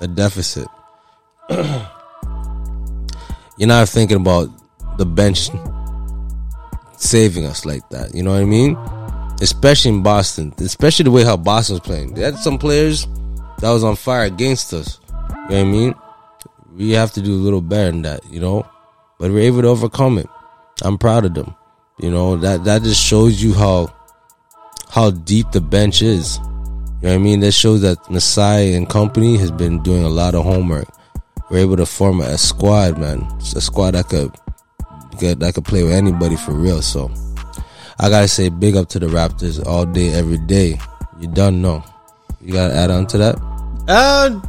a 0.00 0.06
deficit, 0.06 0.66
you're 1.50 1.88
not 3.68 3.88
thinking 3.88 4.16
about 4.16 4.48
the 4.98 5.06
bench 5.06 5.50
saving 6.96 7.46
us 7.46 7.64
like 7.64 7.88
that. 7.90 8.14
You 8.14 8.22
know 8.22 8.32
what 8.32 8.40
I 8.40 8.44
mean? 8.44 8.76
Especially 9.40 9.90
in 9.90 10.02
Boston, 10.02 10.54
especially 10.58 11.04
the 11.04 11.10
way 11.10 11.24
how 11.24 11.36
Boston 11.36 11.74
was 11.74 11.80
playing. 11.80 12.14
They 12.14 12.22
had 12.22 12.38
some 12.38 12.58
players 12.58 13.06
that 13.60 13.70
was 13.70 13.84
on 13.84 13.96
fire 13.96 14.24
against 14.24 14.72
us. 14.72 15.00
You 15.08 15.16
know 15.16 15.44
what 15.44 15.56
I 15.56 15.64
mean? 15.64 15.94
We 16.76 16.90
have 16.92 17.12
to 17.12 17.22
do 17.22 17.34
a 17.34 17.42
little 17.42 17.60
better 17.60 17.90
than 17.90 18.02
that, 18.02 18.20
you 18.30 18.40
know. 18.40 18.66
But 19.18 19.30
we're 19.30 19.40
able 19.40 19.62
to 19.62 19.68
overcome 19.68 20.18
it. 20.18 20.28
I'm 20.82 20.98
proud 20.98 21.24
of 21.24 21.34
them. 21.34 21.54
You 21.98 22.10
know 22.10 22.36
that 22.38 22.64
that 22.64 22.82
just 22.82 23.00
shows 23.00 23.40
you 23.42 23.54
how 23.54 23.94
how 24.90 25.10
deep 25.10 25.52
the 25.52 25.60
bench 25.60 26.02
is. 26.02 26.38
You 27.04 27.10
know 27.10 27.16
what 27.16 27.20
I 27.20 27.24
mean? 27.24 27.40
That 27.40 27.52
shows 27.52 27.82
that 27.82 28.10
Masai 28.10 28.72
and 28.72 28.88
company 28.88 29.36
has 29.36 29.50
been 29.50 29.82
doing 29.82 30.04
a 30.04 30.08
lot 30.08 30.34
of 30.34 30.42
homework. 30.42 30.88
We're 31.50 31.58
able 31.58 31.76
to 31.76 31.84
form 31.84 32.22
a, 32.22 32.24
a 32.24 32.38
squad, 32.38 32.96
man. 32.96 33.28
It's 33.36 33.54
a 33.54 33.60
squad 33.60 33.90
that 33.90 34.08
could 34.08 34.34
that, 35.20 35.38
that 35.40 35.52
could 35.52 35.66
play 35.66 35.82
with 35.82 35.92
anybody 35.92 36.36
for 36.36 36.52
real. 36.52 36.80
So 36.80 37.12
I 38.00 38.08
gotta 38.08 38.26
say, 38.26 38.48
big 38.48 38.74
up 38.74 38.88
to 38.88 38.98
the 38.98 39.08
Raptors 39.08 39.62
all 39.66 39.84
day, 39.84 40.14
every 40.14 40.38
day. 40.38 40.80
You 41.20 41.28
done 41.28 41.60
know. 41.60 41.84
You 42.40 42.54
gotta 42.54 42.74
add 42.74 42.90
on 42.90 43.06
to 43.08 43.18
that. 43.18 43.36
Uh, 43.86 44.40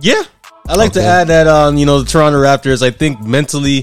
yeah. 0.00 0.24
I 0.66 0.74
like 0.74 0.92
to 0.94 1.02
add 1.04 1.28
that 1.28 1.46
on, 1.46 1.78
you 1.78 1.86
know, 1.86 2.02
the 2.02 2.10
Toronto 2.10 2.40
Raptors, 2.40 2.82
I 2.84 2.90
think 2.90 3.22
mentally, 3.22 3.82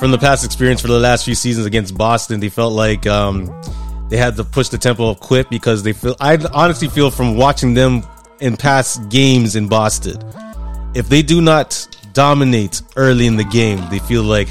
from 0.00 0.10
the 0.10 0.18
past 0.18 0.44
experience 0.44 0.80
for 0.80 0.88
the 0.88 0.98
last 0.98 1.24
few 1.24 1.36
seasons 1.36 1.66
against 1.66 1.96
Boston, 1.96 2.40
they 2.40 2.48
felt 2.48 2.72
like 2.72 3.06
um, 3.06 3.46
they 4.08 4.16
had 4.16 4.36
to 4.36 4.44
push 4.44 4.68
the 4.68 4.78
tempo 4.78 5.10
of 5.10 5.20
quick 5.20 5.48
because 5.50 5.82
they 5.82 5.92
feel, 5.92 6.16
I 6.20 6.38
honestly 6.52 6.88
feel 6.88 7.10
from 7.10 7.36
watching 7.36 7.74
them 7.74 8.02
in 8.40 8.56
past 8.56 9.08
games 9.08 9.56
in 9.56 9.68
Boston, 9.68 10.22
if 10.94 11.08
they 11.08 11.22
do 11.22 11.40
not 11.40 11.88
dominate 12.12 12.82
early 12.96 13.26
in 13.26 13.36
the 13.36 13.44
game, 13.44 13.82
they 13.90 13.98
feel 13.98 14.22
like 14.22 14.48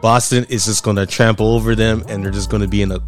Boston 0.00 0.44
is 0.48 0.66
just 0.66 0.84
going 0.84 0.96
to 0.96 1.06
trample 1.06 1.54
over 1.54 1.74
them 1.74 2.04
and 2.08 2.22
they're 2.24 2.32
just 2.32 2.50
going 2.50 2.62
to 2.62 2.68
be 2.68 2.82
in 2.82 2.92
a 2.92 3.00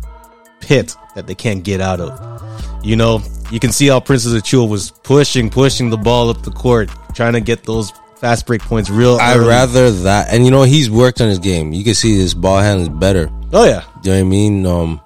pit 0.61 0.97
that 1.15 1.27
they 1.27 1.35
can't 1.35 1.63
get 1.65 1.81
out 1.81 2.01
of. 2.01 2.85
You 2.85 2.97
know, 2.97 3.23
you 3.51 3.61
can 3.61 3.73
see 3.73 3.89
how 3.89 4.01
Precious 4.01 4.33
Achiuwa 4.33 4.69
was 4.69 4.91
pushing, 4.91 5.51
pushing 5.51 5.91
the 5.91 5.97
ball 5.97 6.31
up 6.31 6.43
the 6.43 6.51
court, 6.51 6.91
trying 7.15 7.33
to 7.35 7.41
get 7.41 7.65
those 7.65 7.93
fast 8.17 8.47
break 8.47 8.63
points 8.63 8.91
real. 8.91 9.17
I'd 9.17 9.37
early. 9.37 9.49
rather 9.49 9.91
that, 9.91 10.33
and 10.33 10.45
you 10.45 10.51
know 10.51 10.63
he's 10.63 10.91
worked 10.91 11.21
on 11.21 11.29
his 11.29 11.39
game. 11.39 11.73
You 11.73 11.85
can 11.85 11.95
see 11.95 12.17
his 12.17 12.35
ball 12.35 12.59
handling 12.59 12.93
is 12.93 12.99
better. 12.99 13.31
Oh 13.53 13.65
yeah, 13.65 13.85
You 14.03 14.11
know 14.11 14.17
what 14.17 14.21
I 14.21 14.23
mean? 14.23 14.67
Um, 14.67 15.01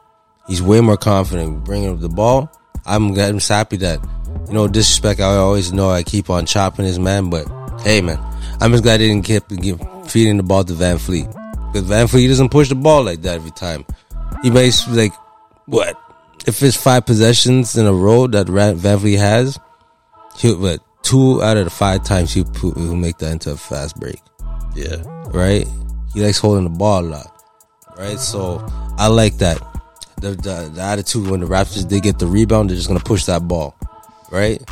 he's 0.49 0.63
way 0.63 0.81
more 0.81 0.97
confident 0.97 1.65
bringing 1.65 1.91
up 1.91 2.01
the 2.01 2.09
ball. 2.09 2.51
I'm, 2.87 3.09
I'm 3.19 3.39
just 3.39 3.49
happy 3.49 3.77
that, 3.79 4.01
you 4.47 4.55
know, 4.55 4.67
disrespect. 4.67 5.21
I 5.21 5.37
always 5.37 5.73
know 5.73 5.91
I 5.91 6.03
keep 6.03 6.31
on 6.31 6.47
chopping 6.47 6.85
his 6.85 6.99
man, 6.99 7.31
but 7.31 7.47
hey, 7.83 8.01
man, 8.01 8.19
I'm 8.61 8.73
just 8.73 8.83
glad 8.83 8.99
they 8.99 9.09
didn't 9.09 9.25
keep, 9.25 9.47
keep 9.49 9.77
feeding 10.07 10.39
the 10.39 10.43
ball 10.43 10.65
to 10.65 10.73
VanVleet 10.73 11.27
because 11.73 11.89
VanVleet 11.89 12.29
doesn't 12.29 12.49
push 12.49 12.69
the 12.69 12.75
ball 12.75 13.05
like 13.05 13.23
that 13.23 13.37
every 13.37 13.51
time. 13.53 13.85
He 14.43 14.51
makes 14.51 14.89
like 14.89 15.13
what 15.67 15.97
if 16.47 16.63
it's 16.63 16.77
five 16.77 17.05
possessions 17.05 17.77
in 17.77 17.87
a 17.87 17.93
row 17.93 18.27
that 18.29 18.47
VanVleet 18.47 19.19
has, 19.19 19.59
he'll 20.37 20.61
but 20.61 20.81
two 21.03 21.43
out 21.43 21.57
of 21.57 21.65
the 21.65 21.71
five 21.71 22.05
times 22.05 22.33
he'll, 22.33 22.45
put, 22.45 22.77
he'll 22.77 22.97
make 22.97 23.19
that 23.19 23.33
into 23.33 23.51
a 23.51 23.57
fast 23.57 23.97
break 23.97 24.21
yeah. 24.75 25.03
right? 25.31 25.67
He 26.15 26.23
likes 26.23 26.39
holding 26.39 26.65
the 26.65 26.71
ball 26.71 27.05
a 27.05 27.07
lot, 27.07 27.45
right? 27.99 28.19
So 28.19 28.65
I 28.97 29.09
like 29.09 29.39
that. 29.39 29.61
The, 30.21 30.31
the 30.31 30.71
the 30.75 30.81
attitude 30.83 31.29
when 31.29 31.41
the 31.41 31.47
Raptors 31.47 31.89
they 31.89 32.01
get 32.01 32.19
the 32.19 32.27
rebound, 32.27 32.71
they're 32.71 32.77
just 32.77 32.89
gonna 32.89 33.01
push 33.01 33.25
that 33.27 33.47
ball, 33.47 33.77
right? 34.31 34.63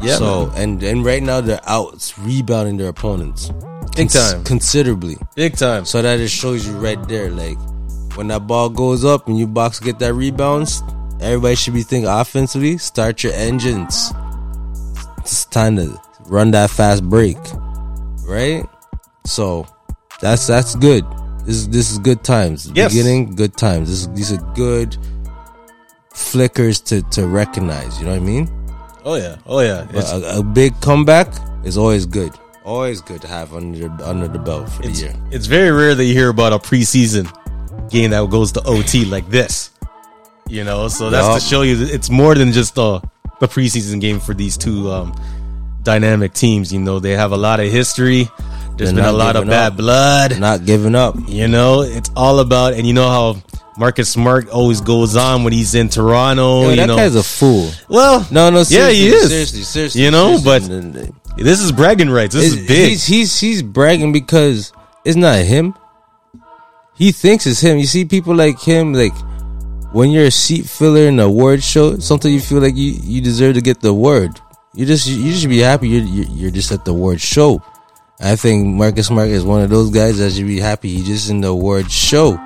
Yeah, 0.00 0.16
So 0.16 0.50
and 0.56 0.82
and 0.82 1.04
right 1.04 1.22
now 1.22 1.40
they're 1.40 1.60
out 1.66 2.12
rebounding 2.18 2.76
their 2.78 2.88
opponents, 2.88 3.50
Big 3.96 4.10
time. 4.10 4.44
considerably. 4.44 5.16
Big 5.34 5.56
time. 5.56 5.84
So 5.84 6.00
that 6.02 6.16
just 6.16 6.34
shows 6.34 6.66
you 6.66 6.72
right 6.78 7.00
there, 7.08 7.30
like 7.30 7.58
when 8.16 8.28
that 8.28 8.46
ball 8.46 8.68
goes 8.70 9.04
up 9.04 9.28
and 9.28 9.38
you 9.38 9.46
box 9.46 9.78
get 9.80 9.98
that 9.98 10.14
rebounds, 10.14 10.82
everybody 11.20 11.54
should 11.54 11.74
be 11.74 11.82
thinking 11.82 12.08
offensively. 12.10 12.78
Start 12.78 13.22
your 13.22 13.32
engines. 13.34 14.12
It's 15.18 15.44
time 15.46 15.76
to 15.76 16.00
run 16.26 16.50
that 16.52 16.70
fast 16.70 17.02
break, 17.04 17.36
right? 18.26 18.64
So 19.26 19.66
that's 20.20 20.46
that's 20.46 20.74
good. 20.76 21.04
This 21.44 21.56
is 21.56 21.68
this 21.68 21.90
is 21.90 21.98
good 21.98 22.24
times. 22.24 22.70
Yes. 22.74 22.92
Beginning 22.92 23.34
good 23.34 23.56
times. 23.56 23.90
This 23.90 24.06
these 24.16 24.32
are 24.32 24.52
good 24.54 24.96
flickers 26.12 26.80
to 26.82 27.02
to 27.10 27.26
recognize. 27.26 27.98
You 27.98 28.06
know 28.06 28.12
what 28.12 28.22
I 28.22 28.24
mean? 28.24 28.50
Oh 29.04 29.16
yeah. 29.16 29.36
Oh 29.46 29.60
yeah. 29.60 29.86
It's, 29.90 30.12
a, 30.12 30.38
a 30.38 30.42
big 30.42 30.78
comeback 30.80 31.28
is 31.64 31.76
always 31.76 32.06
good. 32.06 32.32
Always 32.64 33.02
good 33.02 33.20
to 33.20 33.28
have 33.28 33.54
under 33.54 33.90
under 34.02 34.26
the 34.26 34.38
belt 34.38 34.70
for 34.70 34.82
the 34.82 34.88
it's, 34.88 35.02
year. 35.02 35.14
it's 35.30 35.46
very 35.46 35.70
rare 35.70 35.94
that 35.94 36.04
you 36.04 36.14
hear 36.14 36.30
about 36.30 36.54
a 36.54 36.58
preseason 36.58 37.28
game 37.90 38.10
that 38.10 38.30
goes 38.30 38.52
to 38.52 38.62
OT 38.64 39.04
like 39.04 39.28
this. 39.28 39.70
You 40.48 40.64
know, 40.64 40.88
so 40.88 41.10
that's 41.10 41.26
Yup. 41.26 41.40
to 41.40 41.44
show 41.44 41.62
you 41.62 41.76
that 41.76 41.90
it's 41.92 42.08
more 42.10 42.34
than 42.34 42.52
just 42.52 42.78
a 42.78 43.02
the 43.40 43.48
preseason 43.48 44.00
game 44.00 44.20
for 44.20 44.32
these 44.34 44.56
two 44.56 44.90
um, 44.90 45.14
dynamic 45.82 46.32
teams. 46.32 46.72
You 46.72 46.80
know, 46.80 46.98
they 46.98 47.12
have 47.12 47.32
a 47.32 47.36
lot 47.36 47.60
of 47.60 47.70
history. 47.70 48.28
There's 48.76 48.92
They're 48.92 49.04
been 49.04 49.14
a 49.14 49.16
lot 49.16 49.36
of 49.36 49.46
bad 49.46 49.72
up. 49.72 49.76
blood. 49.76 50.40
Not 50.40 50.64
giving 50.66 50.94
up. 50.94 51.14
You 51.28 51.46
know, 51.48 51.82
it's 51.82 52.10
all 52.16 52.40
about, 52.40 52.74
and 52.74 52.86
you 52.86 52.92
know 52.92 53.08
how 53.08 53.42
Marcus 53.78 54.08
Smart 54.08 54.48
always 54.48 54.80
goes 54.80 55.16
on 55.16 55.44
when 55.44 55.52
he's 55.52 55.74
in 55.74 55.88
Toronto. 55.88 56.62
Yo, 56.62 56.70
you 56.70 56.76
that 56.76 56.86
know, 56.86 56.96
guy's 56.96 57.14
a 57.14 57.22
fool. 57.22 57.70
well, 57.88 58.26
No, 58.30 58.50
no, 58.50 58.58
yeah, 58.58 58.64
seriously, 58.64 58.96
he 58.96 59.08
is. 59.08 59.28
Seriously, 59.28 59.62
seriously, 59.62 60.02
You 60.02 60.10
know, 60.10 60.36
seriously. 60.38 61.12
but 61.36 61.44
this 61.44 61.60
is 61.60 61.70
bragging 61.72 62.10
rights. 62.10 62.34
This 62.34 62.46
It's- 62.52 62.60
is 62.62 62.68
big. 62.68 62.90
He's, 62.90 63.06
he's 63.06 63.40
he's 63.40 63.62
bragging 63.62 64.12
because 64.12 64.72
it's 65.04 65.16
not 65.16 65.38
him. 65.38 65.74
He 66.96 67.10
thinks 67.12 67.46
it's 67.46 67.60
him. 67.60 67.78
You 67.78 67.86
see 67.86 68.04
people 68.04 68.34
like 68.34 68.60
him, 68.60 68.92
like 68.92 69.14
when 69.92 70.10
you're 70.10 70.26
a 70.26 70.30
seat 70.30 70.66
filler 70.66 71.02
in 71.08 71.18
a 71.20 71.24
award 71.26 71.62
show, 71.62 71.98
sometimes 71.98 72.34
you 72.34 72.40
feel 72.40 72.58
like 72.60 72.76
you, 72.76 72.92
you 73.02 73.20
deserve 73.20 73.54
to 73.54 73.60
get 73.60 73.80
the 73.80 73.88
award. 73.88 74.40
You 74.74 74.86
just 74.86 75.06
you 75.06 75.32
should 75.32 75.48
be 75.50 75.58
happy 75.60 75.88
you're 75.88 76.02
you're, 76.02 76.26
you're 76.26 76.50
just 76.50 76.70
at 76.72 76.84
the 76.84 76.90
award 76.92 77.20
show. 77.20 77.62
I 78.20 78.36
think 78.36 78.66
Marcus 78.66 79.08
Smart 79.08 79.28
is 79.28 79.44
one 79.44 79.62
of 79.62 79.70
those 79.70 79.90
guys 79.90 80.18
that 80.18 80.32
should 80.32 80.46
be 80.46 80.60
happy 80.60 80.88
he's 80.88 81.06
just 81.06 81.30
in 81.30 81.40
the 81.40 81.48
award 81.48 81.90
show. 81.90 82.36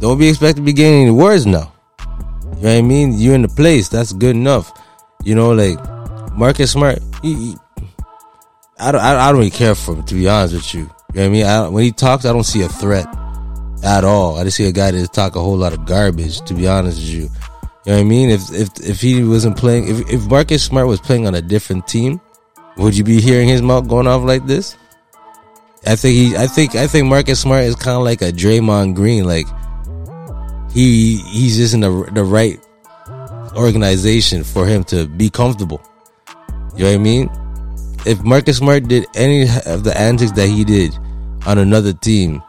Don't 0.00 0.18
be 0.18 0.28
expected 0.28 0.60
to 0.60 0.62
be 0.62 0.72
getting 0.72 1.02
any 1.02 1.10
awards 1.10 1.46
now. 1.46 1.72
You 2.56 2.62
know 2.64 2.70
what 2.70 2.78
I 2.78 2.82
mean? 2.82 3.12
You're 3.18 3.34
in 3.34 3.42
the 3.42 3.48
place. 3.48 3.88
That's 3.88 4.12
good 4.12 4.34
enough. 4.34 4.72
You 5.24 5.34
know, 5.34 5.52
like 5.52 5.78
Marcus 6.32 6.72
Smart. 6.72 7.00
He, 7.22 7.34
he, 7.34 7.56
I 8.78 8.92
don't. 8.92 9.00
I, 9.00 9.18
I 9.18 9.28
don't 9.28 9.38
really 9.38 9.50
care 9.50 9.74
for 9.74 9.94
him 9.94 10.04
to 10.04 10.14
be 10.14 10.28
honest 10.28 10.54
with 10.54 10.74
you. 10.74 10.80
You 10.80 10.86
know 10.86 10.94
what 11.14 11.24
I 11.24 11.28
mean? 11.28 11.46
I, 11.46 11.68
when 11.68 11.84
he 11.84 11.92
talks, 11.92 12.24
I 12.24 12.32
don't 12.32 12.44
see 12.44 12.62
a 12.62 12.68
threat 12.68 13.06
at 13.84 14.04
all. 14.04 14.38
I 14.38 14.44
just 14.44 14.56
see 14.56 14.66
a 14.66 14.72
guy 14.72 14.90
that 14.90 15.12
talk 15.12 15.36
a 15.36 15.40
whole 15.40 15.56
lot 15.56 15.72
of 15.72 15.84
garbage. 15.84 16.40
To 16.42 16.54
be 16.54 16.66
honest 16.66 16.98
with 16.98 17.08
you, 17.08 17.22
you 17.22 17.28
know 17.86 17.94
what 17.94 17.98
I 17.98 18.04
mean? 18.04 18.30
If 18.30 18.52
if 18.52 18.68
if 18.80 19.00
he 19.00 19.22
wasn't 19.24 19.56
playing, 19.56 19.88
if 19.88 20.08
if 20.10 20.26
Marcus 20.26 20.64
Smart 20.64 20.86
was 20.86 21.00
playing 21.00 21.26
on 21.26 21.34
a 21.34 21.42
different 21.42 21.86
team, 21.86 22.20
would 22.78 22.96
you 22.96 23.04
be 23.04 23.20
hearing 23.20 23.48
his 23.48 23.62
mouth 23.62 23.88
going 23.88 24.06
off 24.06 24.22
like 24.22 24.46
this? 24.46 24.76
I 25.86 25.96
think 25.96 26.14
he. 26.14 26.36
I 26.36 26.46
think. 26.46 26.74
I 26.74 26.86
think 26.86 27.06
Marcus 27.06 27.40
Smart 27.40 27.64
is 27.64 27.76
kind 27.76 27.96
of 27.96 28.02
like 28.02 28.22
a 28.22 28.32
Draymond 28.32 28.94
Green. 28.94 29.24
Like 29.24 29.46
he 30.72 31.16
he's 31.30 31.56
just 31.56 31.74
in 31.74 31.80
the 31.80 32.10
the 32.12 32.24
right 32.24 32.58
organization 33.56 34.44
for 34.44 34.66
him 34.66 34.84
to 34.84 35.06
be 35.06 35.30
comfortable. 35.30 35.80
You 36.76 36.84
know 36.84 36.90
what 36.90 36.94
I 36.94 36.98
mean? 36.98 37.30
If 38.06 38.22
Marcus 38.22 38.58
Smart 38.58 38.88
did 38.88 39.06
any 39.14 39.42
of 39.66 39.84
the 39.84 39.94
antics 39.96 40.32
that 40.32 40.48
he 40.48 40.64
did 40.64 40.96
on 41.46 41.58
another 41.58 41.92
team, 41.92 42.42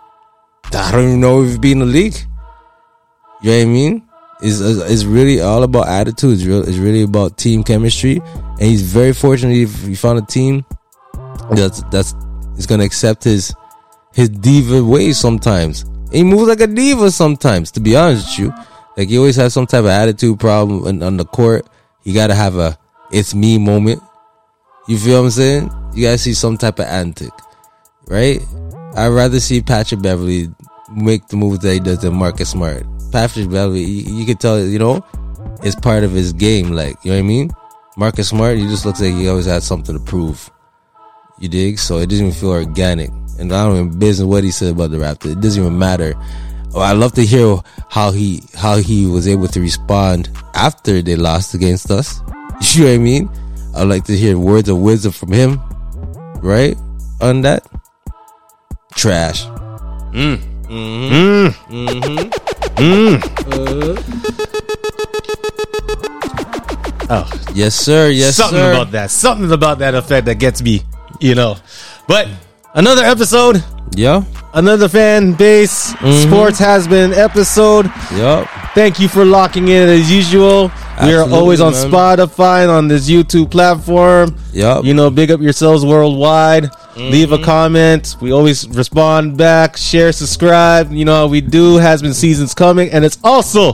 I 0.73 0.91
don't 0.91 1.03
even 1.05 1.21
know 1.21 1.43
if 1.43 1.51
he'd 1.51 1.61
be 1.61 1.71
in 1.71 1.79
the 1.79 1.85
league. 1.85 2.17
You 3.41 3.51
know 3.51 3.57
what 3.57 3.61
I 3.61 3.65
mean? 3.65 4.08
It's, 4.41 4.59
it's 4.61 5.03
really 5.03 5.41
all 5.41 5.63
about 5.63 5.87
attitudes. 5.87 6.45
It's 6.45 6.77
really 6.77 7.03
about 7.03 7.37
team 7.37 7.63
chemistry. 7.63 8.21
And 8.23 8.61
he's 8.61 8.81
very 8.81 9.13
fortunate 9.13 9.57
if 9.57 9.81
he 9.85 9.95
found 9.95 10.19
a 10.19 10.25
team 10.25 10.65
that's 11.51 11.81
that's 11.91 12.13
is 12.57 12.65
gonna 12.65 12.83
accept 12.83 13.23
his 13.23 13.53
his 14.13 14.29
diva 14.29 14.83
ways 14.83 15.17
sometimes. 15.17 15.85
He 16.11 16.23
moves 16.23 16.47
like 16.47 16.61
a 16.61 16.67
diva 16.67 17.11
sometimes, 17.11 17.71
to 17.71 17.79
be 17.79 17.95
honest 17.95 18.39
with 18.39 18.47
you. 18.47 18.63
Like 18.97 19.09
he 19.09 19.17
always 19.17 19.35
has 19.35 19.53
some 19.53 19.67
type 19.67 19.81
of 19.81 19.87
attitude 19.87 20.39
problem 20.39 20.87
on, 20.87 21.03
on 21.03 21.17
the 21.17 21.25
court. 21.25 21.67
You 22.03 22.13
gotta 22.13 22.35
have 22.35 22.55
a 22.57 22.77
it's 23.11 23.35
me 23.35 23.57
moment. 23.57 24.01
You 24.87 24.97
feel 24.97 25.19
what 25.19 25.25
I'm 25.25 25.31
saying? 25.31 25.71
You 25.93 26.03
gotta 26.03 26.17
see 26.17 26.33
some 26.33 26.57
type 26.57 26.79
of 26.79 26.85
antic, 26.85 27.31
right? 28.07 28.41
I'd 28.95 29.07
rather 29.09 29.39
see 29.39 29.61
Patrick 29.61 30.01
Beverley 30.01 30.49
make 30.95 31.27
the 31.27 31.37
moves 31.37 31.59
that 31.59 31.73
he 31.73 31.79
does 31.79 31.99
than 31.99 32.13
Marcus 32.15 32.49
Smart. 32.49 32.85
Patrick 33.11 33.49
Beverley, 33.49 33.81
you, 33.83 34.15
you 34.17 34.25
can 34.25 34.37
tell, 34.37 34.59
you 34.59 34.79
know, 34.79 35.05
it's 35.63 35.75
part 35.75 36.03
of 36.03 36.11
his 36.11 36.33
game. 36.33 36.71
Like, 36.71 36.95
you 37.03 37.11
know 37.11 37.17
what 37.17 37.23
I 37.23 37.27
mean? 37.27 37.51
Marcus 37.97 38.29
Smart, 38.29 38.57
he 38.57 38.63
just 38.67 38.85
looks 38.85 39.01
like 39.01 39.13
he 39.13 39.27
always 39.27 39.45
had 39.45 39.63
something 39.63 39.97
to 39.97 40.03
prove. 40.03 40.49
You 41.39 41.49
dig? 41.49 41.79
So 41.79 41.97
it 41.97 42.07
doesn't 42.09 42.27
even 42.27 42.39
feel 42.39 42.51
organic. 42.51 43.09
And 43.39 43.53
I 43.53 43.63
don't 43.65 43.75
even 43.75 43.99
business 43.99 44.25
what 44.25 44.43
he 44.43 44.51
said 44.51 44.73
about 44.73 44.91
the 44.91 44.97
Raptors. 44.97 45.33
It 45.33 45.41
doesn't 45.41 45.61
even 45.61 45.77
matter. 45.77 46.13
Oh, 46.73 46.81
I 46.81 46.91
love 46.91 47.13
to 47.13 47.25
hear 47.25 47.57
how 47.89 48.11
he 48.11 48.43
how 48.55 48.77
he 48.77 49.07
was 49.07 49.27
able 49.27 49.47
to 49.47 49.59
respond 49.59 50.29
after 50.53 51.01
they 51.01 51.15
lost 51.15 51.53
against 51.53 51.89
us. 51.91 52.21
You 52.61 52.83
know 52.83 52.89
what 52.89 52.95
I 52.95 52.97
mean? 52.97 53.29
I'd 53.73 53.83
like 53.83 54.03
to 54.05 54.17
hear 54.17 54.37
words 54.37 54.67
of 54.67 54.79
wisdom 54.79 55.13
from 55.13 55.31
him, 55.31 55.61
right? 56.41 56.75
On 57.21 57.41
that. 57.41 57.65
Trash. 58.95 59.45
Mm. 60.11 60.39
Mm-hmm. 60.67 61.73
Mm. 61.73 62.01
Mm-hmm. 62.01 62.48
Mm. 62.79 63.19
oh, 67.09 67.41
Yes, 67.53 67.75
sir. 67.75 68.09
Yes, 68.09 68.35
sir. 68.35 68.43
something 68.43 68.59
sir. 68.59 68.71
about 68.71 68.91
that. 68.91 69.11
Something 69.11 69.51
about 69.51 69.79
that 69.79 69.95
effect 69.95 70.25
that 70.27 70.35
gets 70.35 70.61
me. 70.61 70.83
You 71.19 71.35
know, 71.35 71.57
but 72.07 72.27
another 72.73 73.03
episode. 73.03 73.63
Yeah. 73.95 74.23
Another 74.53 74.87
fan 74.87 75.33
base 75.33 75.93
mm-hmm. 75.93 76.27
sports 76.27 76.57
has 76.59 76.87
been 76.87 77.13
episode. 77.13 77.85
Yep. 78.15 78.47
Thank 78.73 78.99
you 78.99 79.07
for 79.07 79.25
locking 79.25 79.67
in 79.67 79.89
as 79.89 80.11
usual. 80.11 80.71
We 81.03 81.13
are 81.13 81.29
always 81.29 81.61
on 81.61 81.71
man. 81.73 81.89
Spotify 81.91 82.63
and 82.63 82.71
on 82.71 82.87
this 82.87 83.09
YouTube 83.09 83.49
platform. 83.51 84.35
Yup. 84.53 84.83
You 84.85 84.93
know, 84.93 85.09
big 85.09 85.31
up 85.31 85.39
yourselves 85.41 85.85
worldwide. 85.85 86.69
Leave 86.97 87.29
Mm-hmm. 87.29 87.41
a 87.43 87.45
comment. 87.45 88.15
We 88.19 88.31
always 88.33 88.67
respond 88.69 89.37
back. 89.37 89.77
Share, 89.77 90.11
subscribe. 90.11 90.91
You 90.91 91.05
know 91.05 91.15
how 91.15 91.27
we 91.27 91.39
do. 91.41 91.77
Has 91.77 92.01
been 92.01 92.13
seasons 92.13 92.53
coming, 92.53 92.89
and 92.91 93.05
it's 93.05 93.17
also 93.23 93.73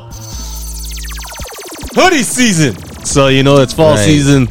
hoodie 1.96 2.24
season. 2.24 2.76
So 3.06 3.28
you 3.28 3.44
know 3.44 3.58
it's 3.58 3.74
fall 3.74 3.96
Right. 3.96 4.06
season. 4.06 4.48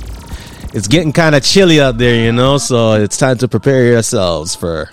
It's 0.73 0.89
getting 0.89 1.13
kind 1.13 1.37
of 1.37 1.45
chilly 1.45 1.81
out 1.81 1.99
there, 1.99 2.17
you 2.17 2.33
know. 2.33 2.59
So 2.59 2.95
it's 2.95 3.17
time 3.17 3.39
to 3.39 3.49
prepare 3.49 3.85
yourselves 3.87 4.57
for 4.57 4.91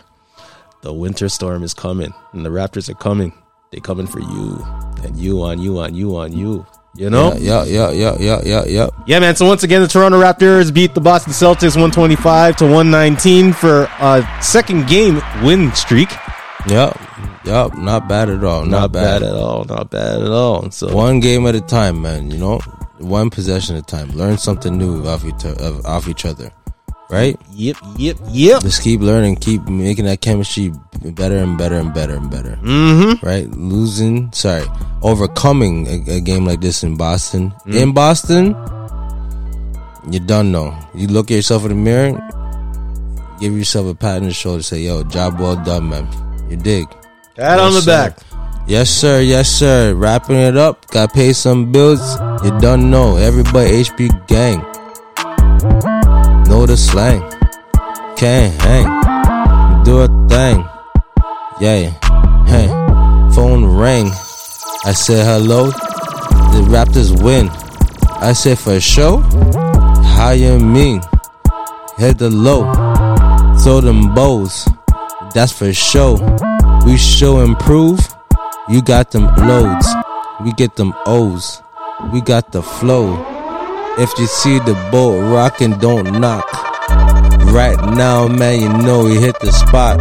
the 0.83 0.93
winter 0.93 1.27
storm 1.29 1.63
is 1.63 1.73
coming, 1.73 2.13
and 2.33 2.45
the 2.45 2.49
Raptors 2.49 2.89
are 2.89 2.93
coming. 2.95 3.33
They 3.71 3.79
coming 3.79 4.05
for 4.05 4.19
you, 4.19 4.63
and 5.03 5.17
you 5.17 5.41
on 5.41 5.59
you 5.59 5.79
on 5.79 5.95
you 5.95 6.15
on 6.17 6.33
you. 6.33 6.65
You 6.93 7.09
know. 7.09 7.33
Yeah, 7.35 7.63
yeah, 7.63 7.91
yeah, 7.91 8.17
yeah, 8.19 8.41
yeah, 8.43 8.65
yeah. 8.65 8.89
Yeah, 9.07 9.19
man. 9.19 9.35
So 9.35 9.45
once 9.45 9.63
again, 9.63 9.81
the 9.81 9.87
Toronto 9.87 10.19
Raptors 10.21 10.73
beat 10.73 10.93
the 10.93 11.01
Boston 11.01 11.31
Celtics 11.31 11.75
125 11.75 12.57
to 12.57 12.65
119 12.65 13.53
for 13.53 13.87
a 13.99 14.27
second 14.41 14.87
game 14.87 15.21
win 15.41 15.73
streak. 15.73 16.09
Yep. 16.67 16.99
Yep. 17.45 17.75
Not 17.77 18.07
bad 18.07 18.29
at 18.29 18.43
all. 18.43 18.65
Not, 18.65 18.91
bad. 18.91 19.23
at 19.23 19.33
all. 19.33 19.63
Not 19.65 19.89
bad 19.89 20.21
at 20.21 20.31
all. 20.31 20.69
So 20.71 20.93
One 20.93 21.19
game 21.19 21.47
at 21.47 21.55
a 21.55 21.61
time, 21.61 22.01
man. 22.01 22.29
You 22.29 22.37
know, 22.37 22.59
one 22.99 23.29
possession 23.29 23.75
at 23.77 23.83
a 23.83 23.85
time. 23.85 24.09
Learn 24.11 24.37
something 24.37 24.77
new 24.77 25.05
off 25.07 25.25
each, 25.25 25.45
off 25.85 26.07
each 26.07 26.25
other, 26.25 26.51
right? 27.09 27.39
yep, 27.53 27.77
yep, 27.97 28.17
yep. 28.29 28.61
Just 28.61 28.83
keep 28.83 29.01
learning, 29.01 29.37
keep 29.37 29.63
making 29.67 30.05
that 30.05 30.21
chemistry 30.21 30.71
better 31.01 31.37
and 31.37 31.57
better 31.57 31.77
and 31.77 31.93
better 31.93 32.15
and 32.15 32.29
better. 32.29 32.57
Mm-hmm. 32.61 33.25
Right? 33.25 33.49
Losing, 33.49 34.31
sorry, 34.33 34.65
overcoming 35.01 35.87
a, 35.87 36.17
a 36.17 36.19
game 36.21 36.45
like 36.45 36.61
this 36.61 36.83
in 36.83 36.95
Boston. 36.95 37.51
Mm. 37.65 37.81
In 37.81 37.93
Boston, 37.93 38.55
you 40.11 40.19
done 40.19 40.51
know. 40.51 40.77
You 40.93 41.07
look 41.07 41.31
at 41.31 41.35
yourself 41.35 41.63
in 41.63 41.69
the 41.69 41.75
mirror, 41.75 42.19
give 43.39 43.57
yourself 43.57 43.87
a 43.87 43.95
pat 43.95 44.21
on 44.21 44.27
the 44.27 44.33
shoulder, 44.33 44.63
say, 44.63 44.81
"Yo, 44.81 45.03
job 45.03 45.39
well 45.39 45.55
done, 45.55 45.89
man." 45.89 46.07
You 46.49 46.57
dig? 46.57 46.87
Pat 47.35 47.59
on 47.59 47.73
the 47.73 47.81
sir. 47.81 47.91
back. 47.91 48.19
Yes, 48.67 48.89
sir. 48.89 49.21
Yes, 49.21 49.49
sir. 49.49 49.93
Wrapping 49.95 50.35
it 50.35 50.55
up. 50.55 50.85
Got 50.91 51.09
to 51.09 51.15
pay 51.15 51.33
some 51.33 51.71
bills. 51.71 52.01
You 52.43 52.57
don't 52.59 52.91
know. 52.91 53.15
Everybody 53.17 53.83
HP 53.83 54.27
gang. 54.27 54.59
Know 56.47 56.65
the 56.65 56.77
slang. 56.77 57.21
Can't 58.17 58.53
hang. 58.61 59.83
Do 59.83 60.01
a 60.01 60.07
thing. 60.29 60.65
Yeah. 61.59 61.89
Hey. 62.45 62.67
Phone 63.33 63.65
rang. 63.65 64.11
I 64.83 64.93
said 64.93 65.25
hello. 65.27 65.67
The 65.67 66.65
Raptors 66.67 67.11
win. 67.21 67.49
I 68.19 68.33
said 68.33 68.57
for 68.57 68.79
show. 68.79 69.17
How 70.17 70.31
you 70.31 70.57
mean? 70.57 71.01
Hit 71.97 72.17
the 72.17 72.31
low. 72.31 72.63
Throw 73.61 73.81
them 73.81 74.15
bows. 74.15 74.67
That's 75.35 75.51
for 75.51 75.71
show. 75.71 76.17
We 76.83 76.97
show 76.97 77.41
improve. 77.41 77.99
You 78.69 78.81
got 78.81 79.11
them 79.11 79.25
loads. 79.35 79.87
We 80.43 80.51
get 80.53 80.75
them 80.75 80.95
O's. 81.05 81.61
We 82.11 82.21
got 82.21 82.51
the 82.51 82.63
flow. 82.63 83.23
If 83.99 84.17
you 84.17 84.25
see 84.25 84.57
the 84.59 84.73
boat 84.91 85.21
rocking, 85.31 85.77
don't 85.77 86.19
knock. 86.19 86.51
Right 87.53 87.77
now, 87.95 88.27
man, 88.27 88.61
you 88.61 88.69
know 88.83 89.03
we 89.03 89.19
hit 89.19 89.39
the 89.41 89.51
spot. 89.51 89.99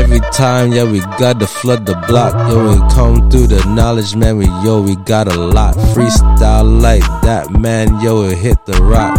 Every 0.00 0.20
time, 0.32 0.72
yeah, 0.72 0.90
we 0.90 1.00
got 1.18 1.38
to 1.40 1.46
flood 1.46 1.84
the 1.84 1.94
block. 2.08 2.32
Yo, 2.50 2.70
we 2.70 2.78
come 2.94 3.30
through 3.30 3.48
the 3.48 3.62
knowledge, 3.66 4.16
man. 4.16 4.38
We 4.38 4.46
yo, 4.64 4.80
we 4.80 4.96
got 4.96 5.28
a 5.28 5.36
lot. 5.36 5.74
Freestyle 5.92 6.80
like 6.80 7.04
that, 7.22 7.50
man. 7.50 8.00
Yo, 8.00 8.26
we 8.26 8.34
hit 8.34 8.64
the 8.64 8.80
rock, 8.82 9.14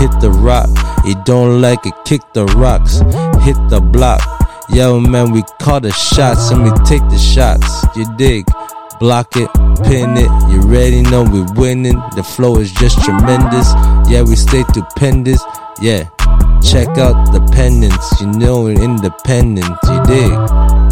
hit 0.00 0.10
the 0.20 0.30
rock. 0.30 0.70
You 1.04 1.16
don't 1.24 1.60
like 1.60 1.84
it, 1.84 1.92
kick 2.06 2.22
the 2.32 2.46
rocks, 2.46 3.00
hit 3.44 3.58
the 3.68 3.80
block. 3.80 4.20
Yo, 4.70 4.98
man, 4.98 5.32
we 5.32 5.42
call 5.60 5.80
the 5.80 5.92
shots 5.92 6.50
and 6.50 6.64
we 6.64 6.70
take 6.86 7.02
the 7.10 7.18
shots. 7.18 7.84
You 7.94 8.06
dig? 8.16 8.46
Block 8.98 9.36
it, 9.36 9.52
pin 9.84 10.16
it. 10.16 10.30
You 10.50 10.62
ready? 10.62 11.02
Know 11.02 11.24
we 11.24 11.42
winning. 11.60 12.00
The 12.16 12.24
flow 12.24 12.58
is 12.58 12.72
just 12.72 13.02
tremendous. 13.04 13.68
Yeah, 14.08 14.22
we 14.22 14.36
stay 14.36 14.62
stupendous. 14.70 15.42
Yeah, 15.82 16.08
check 16.62 16.88
out 16.98 17.32
the 17.32 17.40
pendants. 17.52 18.20
You 18.20 18.28
know 18.32 18.62
we're 18.62 18.80
independent. 18.80 19.66
You 19.84 20.04
dig? 20.06 20.82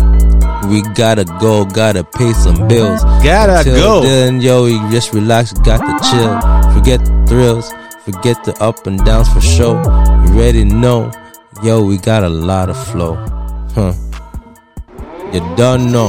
we 0.70 0.82
gotta 0.94 1.24
go, 1.40 1.64
gotta 1.64 2.04
pay 2.04 2.32
some 2.32 2.68
bills. 2.68 3.02
Gotta 3.24 3.64
Till 3.64 3.76
go. 3.76 4.02
then, 4.02 4.40
yo, 4.40 4.64
we 4.64 4.78
just 4.90 5.12
relax, 5.12 5.52
got 5.52 5.78
to 5.78 6.10
chill. 6.10 6.34
Forget 6.74 7.04
the 7.04 7.26
thrills, 7.26 7.72
forget 8.04 8.42
the 8.44 8.54
up 8.62 8.86
and 8.86 9.04
downs 9.04 9.28
for 9.32 9.40
sure. 9.40 9.82
You 10.26 10.38
already 10.38 10.64
know, 10.64 11.10
yo, 11.62 11.82
we 11.84 11.98
got 11.98 12.22
a 12.22 12.28
lot 12.28 12.70
of 12.70 12.76
flow. 12.88 13.16
Huh. 13.74 13.94
You 15.32 15.40
don't 15.56 15.90
know. 15.90 16.08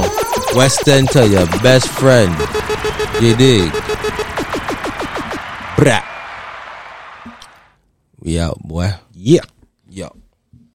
West 0.54 0.86
End 0.86 1.08
to 1.10 1.26
your 1.26 1.46
best 1.62 1.88
friend. 1.88 2.30
You 3.20 3.34
dig? 3.36 3.70
Brah. 5.76 6.04
We 8.20 8.38
out, 8.38 8.60
boy. 8.62 8.94
Yeah. 9.24 9.44